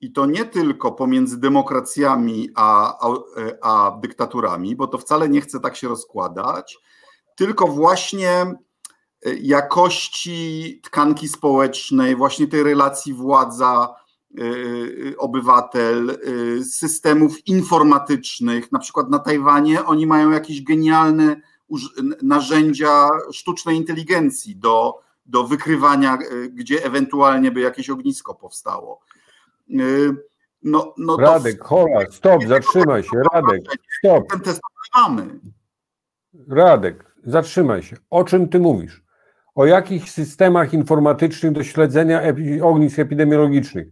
I 0.00 0.12
to 0.12 0.26
nie 0.26 0.44
tylko 0.44 0.92
pomiędzy 0.92 1.40
demokracjami 1.40 2.50
a, 2.54 2.98
a, 3.08 3.12
a 3.62 3.98
dyktaturami, 4.00 4.76
bo 4.76 4.86
to 4.86 4.98
wcale 4.98 5.28
nie 5.28 5.40
chce 5.40 5.60
tak 5.60 5.76
się 5.76 5.88
rozkładać, 5.88 6.78
tylko 7.36 7.66
właśnie 7.66 8.30
e, 8.30 8.54
jakości 9.40 10.80
tkanki 10.84 11.28
społecznej, 11.28 12.16
właśnie 12.16 12.46
tej 12.46 12.62
relacji 12.62 13.14
władza, 13.14 13.94
e, 14.38 14.42
obywatel, 15.18 16.10
e, 16.10 16.64
systemów 16.64 17.46
informatycznych. 17.46 18.72
Na 18.72 18.78
przykład 18.78 19.10
na 19.10 19.18
Tajwanie 19.18 19.84
oni 19.84 20.06
mają 20.06 20.30
jakieś 20.30 20.62
genialne 20.62 21.40
narzędzia 22.22 23.08
sztucznej 23.32 23.76
inteligencji 23.76 24.56
do, 24.56 25.00
do 25.26 25.44
wykrywania, 25.44 26.18
gdzie 26.50 26.84
ewentualnie 26.84 27.50
by 27.50 27.60
jakieś 27.60 27.90
ognisko 27.90 28.34
powstało. 28.34 29.00
Y, 29.70 30.16
no, 30.62 30.94
no 30.98 31.16
Radek, 31.16 31.64
hola, 31.64 32.06
stop, 32.10 32.44
zatrzymaj 32.44 33.02
się, 33.02 33.22
Radek, 33.32 33.62
stop. 33.98 34.30
Ten 34.30 34.40
test 34.40 34.60
mamy. 34.96 35.40
Radek, 36.48 37.12
zatrzymaj 37.24 37.82
się. 37.82 37.96
O 38.10 38.24
czym 38.24 38.48
ty 38.48 38.58
mówisz? 38.58 39.04
O 39.54 39.66
jakich 39.66 40.10
systemach 40.10 40.74
informatycznych 40.74 41.52
do 41.52 41.64
śledzenia 41.64 42.22
epi 42.22 42.60
ognisk 42.60 42.98
epidemiologicznych? 42.98 43.88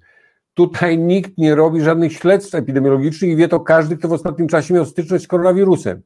Tutaj 0.54 0.98
nikt 0.98 1.38
nie 1.38 1.54
robi 1.54 1.80
żadnych 1.80 2.12
śledztw 2.12 2.54
epidemiologicznych 2.54 3.30
i 3.30 3.36
wie 3.36 3.48
to 3.48 3.60
każdy, 3.60 3.96
kto 3.96 4.08
w 4.08 4.12
ostatnim 4.12 4.48
czasie 4.48 4.74
miał 4.74 4.86
styczność 4.86 5.24
z 5.24 5.28
koronawirusem. 5.28 6.02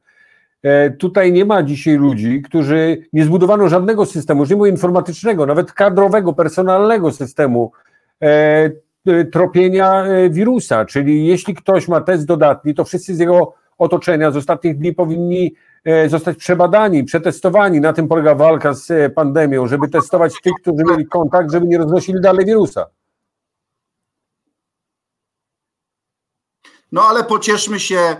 E, 0.63 0.89
tutaj 0.89 1.31
nie 1.31 1.45
ma 1.45 1.63
dzisiaj 1.63 1.95
ludzi, 1.95 2.41
którzy 2.41 2.97
nie 3.13 3.25
zbudowano 3.25 3.69
żadnego 3.69 4.05
systemu, 4.05 4.41
już 4.41 4.49
nie 4.49 4.55
mówię 4.55 4.71
informatycznego, 4.71 5.45
nawet 5.45 5.73
kadrowego, 5.73 6.33
personalnego 6.33 7.11
systemu 7.11 7.71
e, 8.23 8.69
Y, 9.07 9.25
tropienia 9.25 10.05
wirusa, 10.29 10.85
czyli 10.85 11.27
jeśli 11.27 11.55
ktoś 11.55 11.87
ma 11.87 12.01
test 12.01 12.25
dodatni, 12.25 12.75
to 12.75 12.83
wszyscy 12.83 13.15
z 13.15 13.19
jego 13.19 13.53
otoczenia 13.77 14.31
z 14.31 14.37
ostatnich 14.37 14.77
dni 14.77 14.93
powinni 14.93 15.53
zostać 16.07 16.37
przebadani, 16.37 17.03
przetestowani. 17.03 17.81
Na 17.81 17.93
tym 17.93 18.07
polega 18.07 18.35
walka 18.35 18.73
z 18.73 19.13
pandemią, 19.13 19.67
żeby 19.67 19.87
testować 19.87 20.33
tych, 20.43 20.53
którzy 20.61 20.83
mieli 20.83 21.05
kontakt, 21.05 21.51
żeby 21.51 21.67
nie 21.67 21.77
roznosili 21.77 22.21
dalej 22.21 22.45
wirusa. 22.45 22.85
No 26.91 27.01
ale 27.01 27.23
pocieszmy 27.23 27.79
się 27.79 27.97
E, 27.97 28.15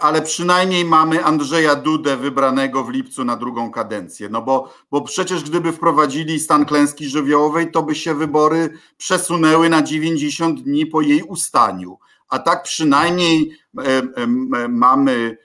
ale 0.00 0.22
przynajmniej 0.22 0.84
mamy 0.84 1.24
Andrzeja 1.24 1.74
Dudę 1.74 2.16
wybranego 2.16 2.84
w 2.84 2.90
lipcu 2.90 3.24
na 3.24 3.36
drugą 3.36 3.70
kadencję. 3.70 4.28
No 4.28 4.42
bo, 4.42 4.74
bo 4.90 5.02
przecież 5.02 5.42
gdyby 5.42 5.72
wprowadzili 5.72 6.40
stan 6.40 6.64
klęski 6.64 7.08
żywiołowej, 7.08 7.70
to 7.70 7.82
by 7.82 7.94
się 7.94 8.14
wybory 8.14 8.78
przesunęły 8.96 9.68
na 9.68 9.82
90 9.82 10.62
dni 10.62 10.86
po 10.86 11.00
jej 11.00 11.22
ustaniu. 11.22 11.98
A 12.28 12.38
tak 12.38 12.62
przynajmniej 12.62 13.58
e, 13.78 13.82
e, 14.16 14.26
mamy 14.68 15.38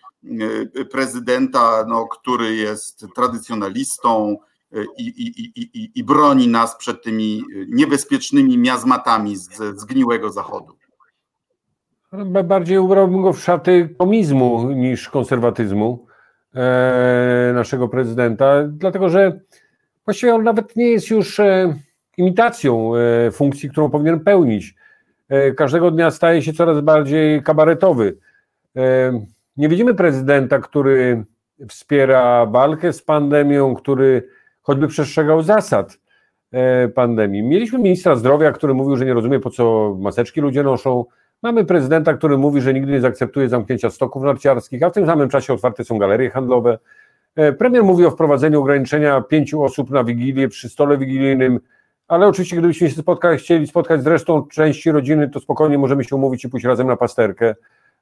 prezydenta, 0.91 1.86
no, 1.88 2.08
który 2.08 2.56
jest 2.56 3.06
tradycjonalistą 3.15 4.38
i, 4.98 5.04
i, 5.08 5.62
i, 5.62 5.91
i 5.95 6.04
broni 6.04 6.48
nas 6.48 6.78
przed 6.78 7.04
tymi 7.04 7.43
niebezpiecznymi 7.67 8.58
miazmatami 8.58 9.38
z 9.38 9.80
zgniłego 9.80 10.32
zachodu. 10.32 10.78
Bardziej 12.43 12.78
ubrałbym 12.78 13.22
go 13.22 13.34
w 13.34 13.39
szaty 13.39 13.95
komizmu 13.98 14.72
niż 14.72 15.10
konserwatyzmu 15.10 16.06
e, 16.56 17.52
naszego 17.56 17.88
prezydenta, 17.88 18.63
dlatego 18.67 19.10
że 19.10 19.39
właściwie 20.06 20.36
on 20.36 20.43
nawet 20.43 20.76
nie 20.76 20.91
jest 20.91 21.10
już 21.10 21.39
e, 21.39 21.74
imitacją 22.17 22.91
e, 22.95 23.32
funkcji, 23.32 23.69
którą 23.69 23.89
powinien 23.89 24.19
pełnić. 24.19 24.76
E, 25.30 25.52
każdego 25.52 25.91
dnia 25.91 26.12
staje 26.12 26.41
się 26.41 26.54
coraz 26.54 26.82
bardziej 26.82 27.43
kabaretowy. 27.43 28.17
E, 28.76 29.12
nie 29.58 29.69
widzimy 29.69 29.93
prezydenta, 29.95 30.60
który 30.60 31.26
wspiera 31.69 32.45
walkę 32.45 32.93
z 32.93 33.02
pandemią, 33.02 33.76
który 33.76 34.28
choćby 34.62 34.88
przestrzegał 34.88 35.41
zasad 35.41 36.00
e, 36.52 36.88
pandemii. 36.88 37.43
Mieliśmy 37.43 37.80
ministra 37.80 38.15
zdrowia, 38.15 38.52
który 38.52 38.74
mówił, 38.74 38.95
że 38.95 39.06
nie 39.06 39.13
rozumie, 39.13 39.39
po 39.39 39.50
co 39.50 39.95
maseczki 40.00 40.41
ludzie 40.41 40.63
noszą. 40.63 41.06
Mamy 41.43 41.65
prezydenta, 41.65 42.13
który 42.13 42.38
mówi, 42.38 42.62
że 42.62 42.73
nigdy 42.73 42.91
nie 42.91 43.02
zaakceptuje 43.02 43.49
zamknięcia 43.49 43.89
stoków 43.89 44.23
narciarskich, 44.23 44.84
a 44.84 44.89
w 44.89 44.93
tym 44.93 45.06
samym 45.06 45.30
czasie 45.30 45.54
otwarte 45.54 45.84
są 45.84 45.97
galerie 45.97 46.30
handlowe. 46.30 46.80
E, 47.36 47.54
premier 47.54 47.84
mówi 47.84 48.06
o 48.06 48.12
wprowadzeniu 48.12 48.60
ograniczenia 48.60 49.21
pięciu 49.21 49.63
osób 49.63 49.89
na 49.89 50.04
wigilię 50.04 50.47
przy 50.47 50.69
stole 50.69 50.97
wigilijnym, 50.97 51.60
ale 52.08 52.28
oczywiście 52.28 52.58
gdybyśmy 52.58 52.89
się 52.89 52.95
spotkać, 52.95 53.41
chcieli 53.41 53.67
spotkać 53.67 54.04
z 54.04 54.08
resztą 54.08 54.47
części 54.47 54.91
rodziny, 54.91 55.30
to 55.30 55.39
spokojnie 55.39 55.78
możemy 55.78 56.04
się 56.04 56.15
umówić 56.15 56.45
i 56.45 56.49
pójść 56.49 56.65
razem 56.65 56.88
na 56.88 56.97
pasterkę. 56.97 57.56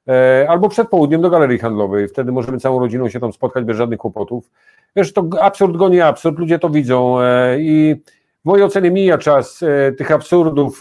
E, 0.08 0.46
albo 0.48 0.68
przed 0.68 0.88
południem 0.88 1.20
do 1.20 1.30
galerii 1.30 1.58
handlowej. 1.58 2.08
Wtedy 2.08 2.32
możemy 2.32 2.58
całą 2.58 2.80
rodziną 2.80 3.08
się 3.08 3.20
tam 3.20 3.32
spotkać 3.32 3.64
bez 3.64 3.76
żadnych 3.76 3.98
kłopotów. 3.98 4.50
Wiesz, 4.96 5.12
to 5.12 5.28
absurd 5.40 5.76
goni 5.76 6.00
absurd, 6.00 6.38
ludzie 6.38 6.58
to 6.58 6.70
widzą 6.70 7.20
e, 7.20 7.60
i 7.60 8.02
w 8.42 8.44
mojej 8.44 8.64
ocenie 8.64 8.90
mija 8.90 9.18
czas 9.18 9.64
tych 9.98 10.12
absurdów 10.12 10.80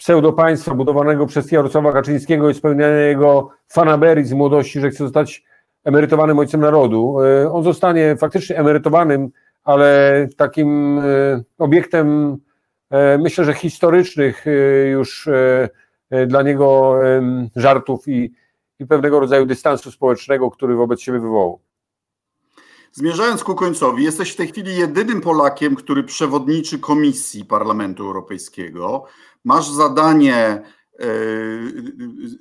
pseudopaństwa 0.00 0.74
budowanego 0.74 1.26
przez 1.26 1.52
Jarosława 1.52 1.92
Kaczyńskiego 1.92 2.50
i 2.50 2.54
spełniania 2.54 2.96
jego 2.96 3.50
fanaberii 3.68 4.24
z 4.24 4.32
młodości, 4.32 4.80
że 4.80 4.90
chce 4.90 5.04
zostać 5.04 5.44
emerytowanym 5.84 6.38
ojcem 6.38 6.60
narodu. 6.60 7.16
E, 7.20 7.52
on 7.52 7.64
zostanie 7.64 8.16
faktycznie 8.16 8.58
emerytowanym, 8.58 9.30
ale 9.64 10.28
takim 10.36 10.98
e, 10.98 11.42
obiektem, 11.58 12.36
e, 12.90 13.18
myślę, 13.18 13.44
że 13.44 13.54
historycznych 13.54 14.44
już 14.90 15.28
dla 16.26 16.42
niego 16.42 17.00
żartów 17.56 18.08
i, 18.08 18.32
i 18.78 18.86
pewnego 18.86 19.20
rodzaju 19.20 19.46
dystansu 19.46 19.90
społecznego, 19.90 20.50
który 20.50 20.74
wobec 20.74 21.00
siebie 21.00 21.18
wywołał. 21.18 21.60
Zmierzając 22.92 23.44
ku 23.44 23.54
końcowi, 23.54 24.04
jesteś 24.04 24.30
w 24.30 24.36
tej 24.36 24.48
chwili 24.48 24.76
jedynym 24.76 25.20
Polakiem, 25.20 25.76
który 25.76 26.04
przewodniczy 26.04 26.78
Komisji 26.78 27.44
Parlamentu 27.44 28.06
Europejskiego. 28.06 29.04
Masz 29.44 29.70
zadanie 29.70 30.36
e, 30.36 30.62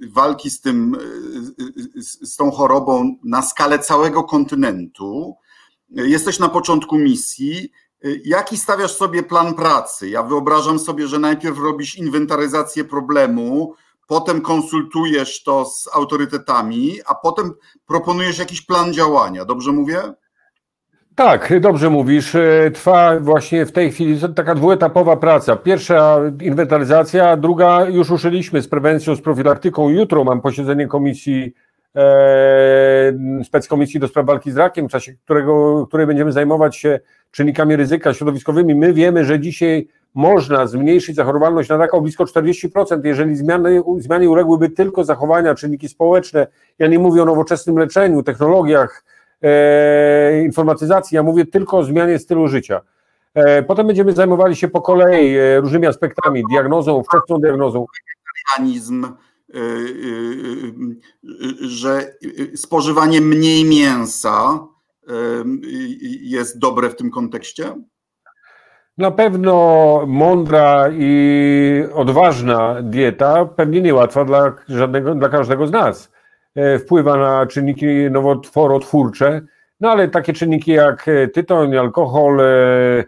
walki 0.07 0.49
z, 0.49 0.61
tym, 0.61 0.95
e, 1.97 2.01
z 2.01 2.35
tą 2.35 2.51
chorobą 2.51 3.15
na 3.23 3.41
skalę 3.41 3.79
całego 3.79 4.23
kontynentu. 4.23 5.35
Jesteś 5.89 6.39
na 6.39 6.49
początku 6.49 6.97
misji. 6.97 7.71
Jaki 8.25 8.57
stawiasz 8.57 8.95
sobie 8.95 9.23
plan 9.23 9.53
pracy? 9.53 10.09
Ja 10.09 10.23
wyobrażam 10.23 10.79
sobie, 10.79 11.07
że 11.07 11.19
najpierw 11.19 11.59
robisz 11.59 11.95
inwentaryzację 11.95 12.83
problemu, 12.83 13.75
potem 14.07 14.41
konsultujesz 14.41 15.43
to 15.43 15.65
z 15.65 15.89
autorytetami, 15.93 16.99
a 17.05 17.15
potem 17.15 17.53
proponujesz 17.85 18.37
jakiś 18.37 18.61
plan 18.61 18.93
działania. 18.93 19.45
Dobrze 19.45 19.71
mówię? 19.71 20.13
Tak, 21.15 21.59
dobrze 21.59 21.89
mówisz. 21.89 22.35
E, 22.35 22.71
trwa 22.73 23.19
właśnie 23.19 23.65
w 23.65 23.71
tej 23.71 23.91
chwili 23.91 24.19
taka 24.35 24.55
dwuetapowa 24.55 25.17
praca. 25.17 25.55
Pierwsza 25.55 26.19
inwentaryzacja, 26.41 27.37
druga 27.37 27.85
już 27.85 28.09
ruszyliśmy 28.09 28.61
z 28.61 28.67
prewencją, 28.67 29.15
z 29.15 29.21
profilaktyką. 29.21 29.89
Jutro 29.89 30.23
mam 30.23 30.41
posiedzenie 30.41 30.87
komisji, 30.87 31.53
e, 31.95 33.13
speckomisji 33.43 33.99
do 33.99 34.07
spraw 34.07 34.25
walki 34.25 34.51
z 34.51 34.57
rakiem, 34.57 34.87
w 34.87 34.91
czasie 34.91 35.13
którego, 35.13 35.85
której 35.87 36.07
będziemy 36.07 36.31
zajmować 36.31 36.77
się 36.77 36.99
czynnikami 37.31 37.75
ryzyka 37.75 38.13
środowiskowymi. 38.13 38.75
My 38.75 38.93
wiemy, 38.93 39.25
że 39.25 39.39
dzisiaj 39.39 39.87
można 40.13 40.67
zmniejszyć 40.67 41.15
zachorowalność 41.15 41.69
na 41.69 41.77
raka 41.77 41.97
o 41.97 42.01
blisko 42.01 42.23
40%, 42.25 43.05
jeżeli 43.05 43.35
zmiany, 43.35 43.81
zmiany 43.97 44.29
uległyby 44.29 44.69
tylko 44.69 45.03
zachowania, 45.03 45.55
czynniki 45.55 45.89
społeczne. 45.89 46.47
Ja 46.79 46.87
nie 46.87 46.99
mówię 46.99 47.21
o 47.21 47.25
nowoczesnym 47.25 47.77
leczeniu, 47.77 48.23
technologiach, 48.23 49.03
e, 49.41 50.41
informatyzacji, 50.43 51.15
ja 51.15 51.23
mówię 51.23 51.45
tylko 51.45 51.77
o 51.77 51.83
zmianie 51.83 52.19
stylu 52.19 52.47
życia. 52.47 52.81
E, 53.33 53.63
potem 53.63 53.87
będziemy 53.87 54.11
zajmowali 54.11 54.55
się 54.55 54.67
po 54.67 54.81
kolei 54.81 55.37
e, 55.37 55.59
różnymi 55.59 55.87
aspektami, 55.87 56.43
diagnozą, 56.51 57.03
wczesną 57.03 57.39
diagnozą. 57.39 57.85
Mechanizm, 58.47 59.05
e, 59.05 59.59
że 61.59 62.13
spożywanie 62.55 63.21
mniej 63.21 63.65
mięsa 63.65 64.67
jest 66.21 66.59
dobre 66.59 66.89
w 66.89 66.95
tym 66.95 67.11
kontekście? 67.11 67.75
Na 68.97 69.11
pewno 69.11 70.03
mądra 70.07 70.89
i 70.91 71.83
odważna 71.93 72.81
dieta, 72.81 73.45
pewnie 73.45 73.81
niełatwa 73.81 74.25
dla, 74.25 74.53
żadnego, 74.67 75.15
dla 75.15 75.29
każdego 75.29 75.67
z 75.67 75.71
nas. 75.71 76.11
E, 76.55 76.79
wpływa 76.79 77.17
na 77.17 77.47
czynniki 77.47 77.85
nowotworotwórcze, 78.11 79.41
no 79.79 79.89
ale 79.91 80.07
takie 80.07 80.33
czynniki 80.33 80.71
jak 80.71 81.07
e, 81.07 81.27
tytoń, 81.27 81.77
alkohol, 81.77 82.41
e, 82.41 83.03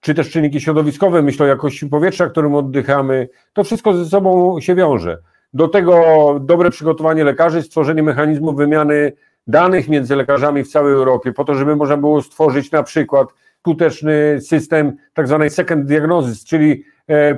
czy 0.00 0.14
też 0.14 0.30
czynniki 0.30 0.60
środowiskowe, 0.60 1.22
myślę 1.22 1.46
o 1.46 1.48
jakości 1.48 1.86
powietrza, 1.86 2.28
którym 2.28 2.54
oddychamy, 2.54 3.28
to 3.52 3.64
wszystko 3.64 3.94
ze 3.94 4.04
sobą 4.04 4.60
się 4.60 4.74
wiąże. 4.74 5.18
Do 5.52 5.68
tego 5.68 6.04
dobre 6.40 6.70
przygotowanie 6.70 7.24
lekarzy, 7.24 7.62
stworzenie 7.62 8.02
mechanizmów 8.02 8.56
wymiany 8.56 9.12
danych 9.46 9.88
między 9.88 10.16
lekarzami 10.16 10.64
w 10.64 10.68
całej 10.68 10.94
Europie, 10.94 11.32
po 11.32 11.44
to, 11.44 11.54
żeby 11.54 11.76
można 11.76 11.96
było 11.96 12.22
stworzyć 12.22 12.70
na 12.70 12.82
przykład 12.82 13.28
skuteczny 13.60 14.40
system 14.40 14.96
tak 15.14 15.28
zwanej 15.28 15.50
second 15.50 15.86
diagnosis, 15.86 16.44
czyli 16.44 16.84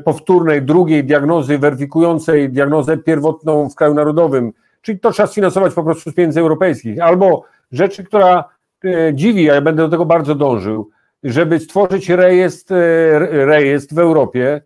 powtórnej, 0.04 0.62
drugiej 0.62 1.04
diagnozy 1.04 1.58
weryfikującej 1.58 2.50
diagnozę 2.50 2.98
pierwotną 2.98 3.70
w 3.70 3.74
kraju 3.74 3.94
narodowym, 3.94 4.52
czyli 4.88 5.00
to 5.00 5.10
trzeba 5.10 5.26
sfinansować 5.26 5.74
po 5.74 5.84
prostu 5.84 6.10
z 6.10 6.14
pieniędzy 6.14 6.40
europejskich, 6.40 7.00
albo 7.00 7.44
rzeczy, 7.72 8.04
która 8.04 8.44
e, 8.84 9.14
dziwi, 9.14 9.50
a 9.50 9.54
ja 9.54 9.60
będę 9.60 9.82
do 9.82 9.88
tego 9.88 10.04
bardzo 10.04 10.34
dążył, 10.34 10.90
żeby 11.22 11.60
stworzyć 11.60 12.08
rejestr, 12.08 12.74
e, 12.74 13.18
rejestr 13.46 13.94
w 13.94 13.98
Europie 13.98 14.62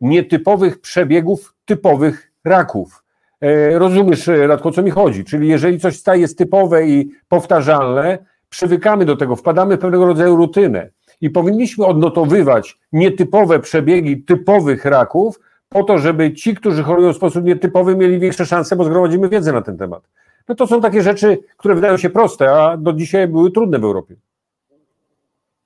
nietypowych 0.00 0.80
przebiegów 0.80 1.54
typowych 1.64 2.32
raków. 2.44 3.04
Rozumiesz, 3.72 4.26
Radko, 4.26 4.68
o 4.68 4.72
co 4.72 4.82
mi 4.82 4.90
chodzi? 4.90 5.24
Czyli 5.24 5.48
jeżeli 5.48 5.80
coś 5.80 5.96
staje 5.96 6.28
typowe 6.28 6.86
i 6.86 7.10
powtarzalne, 7.28 8.18
przywykamy 8.48 9.04
do 9.04 9.16
tego, 9.16 9.36
wpadamy 9.36 9.76
w 9.76 9.80
pewnego 9.80 10.06
rodzaju 10.06 10.36
rutynę 10.36 10.90
i 11.20 11.30
powinniśmy 11.30 11.86
odnotowywać 11.86 12.78
nietypowe 12.92 13.60
przebiegi 13.60 14.22
typowych 14.22 14.84
raków, 14.84 15.40
po 15.68 15.84
to, 15.84 15.98
żeby 15.98 16.34
ci, 16.34 16.54
którzy 16.54 16.82
chorują 16.82 17.12
w 17.12 17.16
sposób 17.16 17.44
nietypowy, 17.44 17.96
mieli 17.96 18.18
większe 18.18 18.46
szanse, 18.46 18.76
bo 18.76 18.84
zgromadzimy 18.84 19.28
wiedzę 19.28 19.52
na 19.52 19.62
ten 19.62 19.78
temat. 19.78 20.02
No 20.48 20.54
to 20.54 20.66
są 20.66 20.80
takie 20.80 21.02
rzeczy, 21.02 21.38
które 21.56 21.74
wydają 21.74 21.96
się 21.96 22.10
proste, 22.10 22.54
a 22.54 22.76
do 22.76 22.92
dzisiaj 22.92 23.28
były 23.28 23.50
trudne 23.50 23.78
w 23.78 23.84
Europie. 23.84 24.16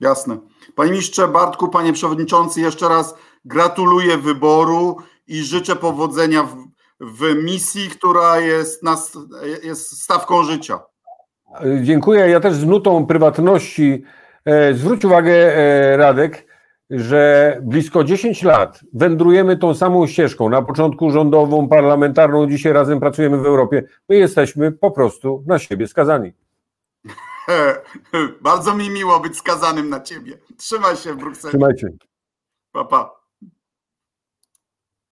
Jasne. 0.00 0.36
Panie 0.74 0.90
ministrze 0.90 1.28
Bartku, 1.28 1.68
panie 1.68 1.92
przewodniczący, 1.92 2.60
jeszcze 2.60 2.88
raz 2.88 3.14
gratuluję 3.44 4.18
wyboru 4.18 4.96
i 5.28 5.42
życzę 5.42 5.76
powodzenia 5.76 6.42
w, 6.42 6.56
w 7.00 7.44
misji, 7.44 7.88
która 7.88 8.40
jest, 8.40 8.82
nas, 8.82 9.18
jest 9.62 10.02
stawką 10.02 10.42
życia. 10.42 10.80
Dziękuję. 11.82 12.28
Ja 12.28 12.40
też 12.40 12.54
z 12.54 12.64
nutą 12.64 13.06
prywatności 13.06 14.04
e, 14.44 14.74
zwróć 14.74 15.04
uwagę, 15.04 15.32
e, 15.32 15.96
Radek, 15.96 16.46
że 16.92 17.58
blisko 17.62 18.04
10 18.04 18.42
lat 18.42 18.80
wędrujemy 18.92 19.56
tą 19.56 19.74
samą 19.74 20.06
ścieżką. 20.06 20.48
Na 20.48 20.62
początku 20.62 21.10
rządową, 21.10 21.68
parlamentarną, 21.68 22.46
dzisiaj 22.46 22.72
razem 22.72 23.00
pracujemy 23.00 23.38
w 23.38 23.46
Europie. 23.46 23.84
My 24.08 24.16
jesteśmy 24.16 24.72
po 24.72 24.90
prostu 24.90 25.44
na 25.46 25.58
siebie 25.58 25.88
skazani. 25.88 26.32
Bardzo 28.40 28.74
mi 28.74 28.90
miło 28.90 29.20
być 29.20 29.36
skazanym 29.36 29.88
na 29.88 30.00
ciebie. 30.00 30.38
Trzymaj 30.56 30.96
się 30.96 31.12
w 31.12 31.16
Brukseli. 31.16 31.48
Trzymajcie. 31.48 31.88
Pa, 32.72 32.84
pa. 32.84 33.21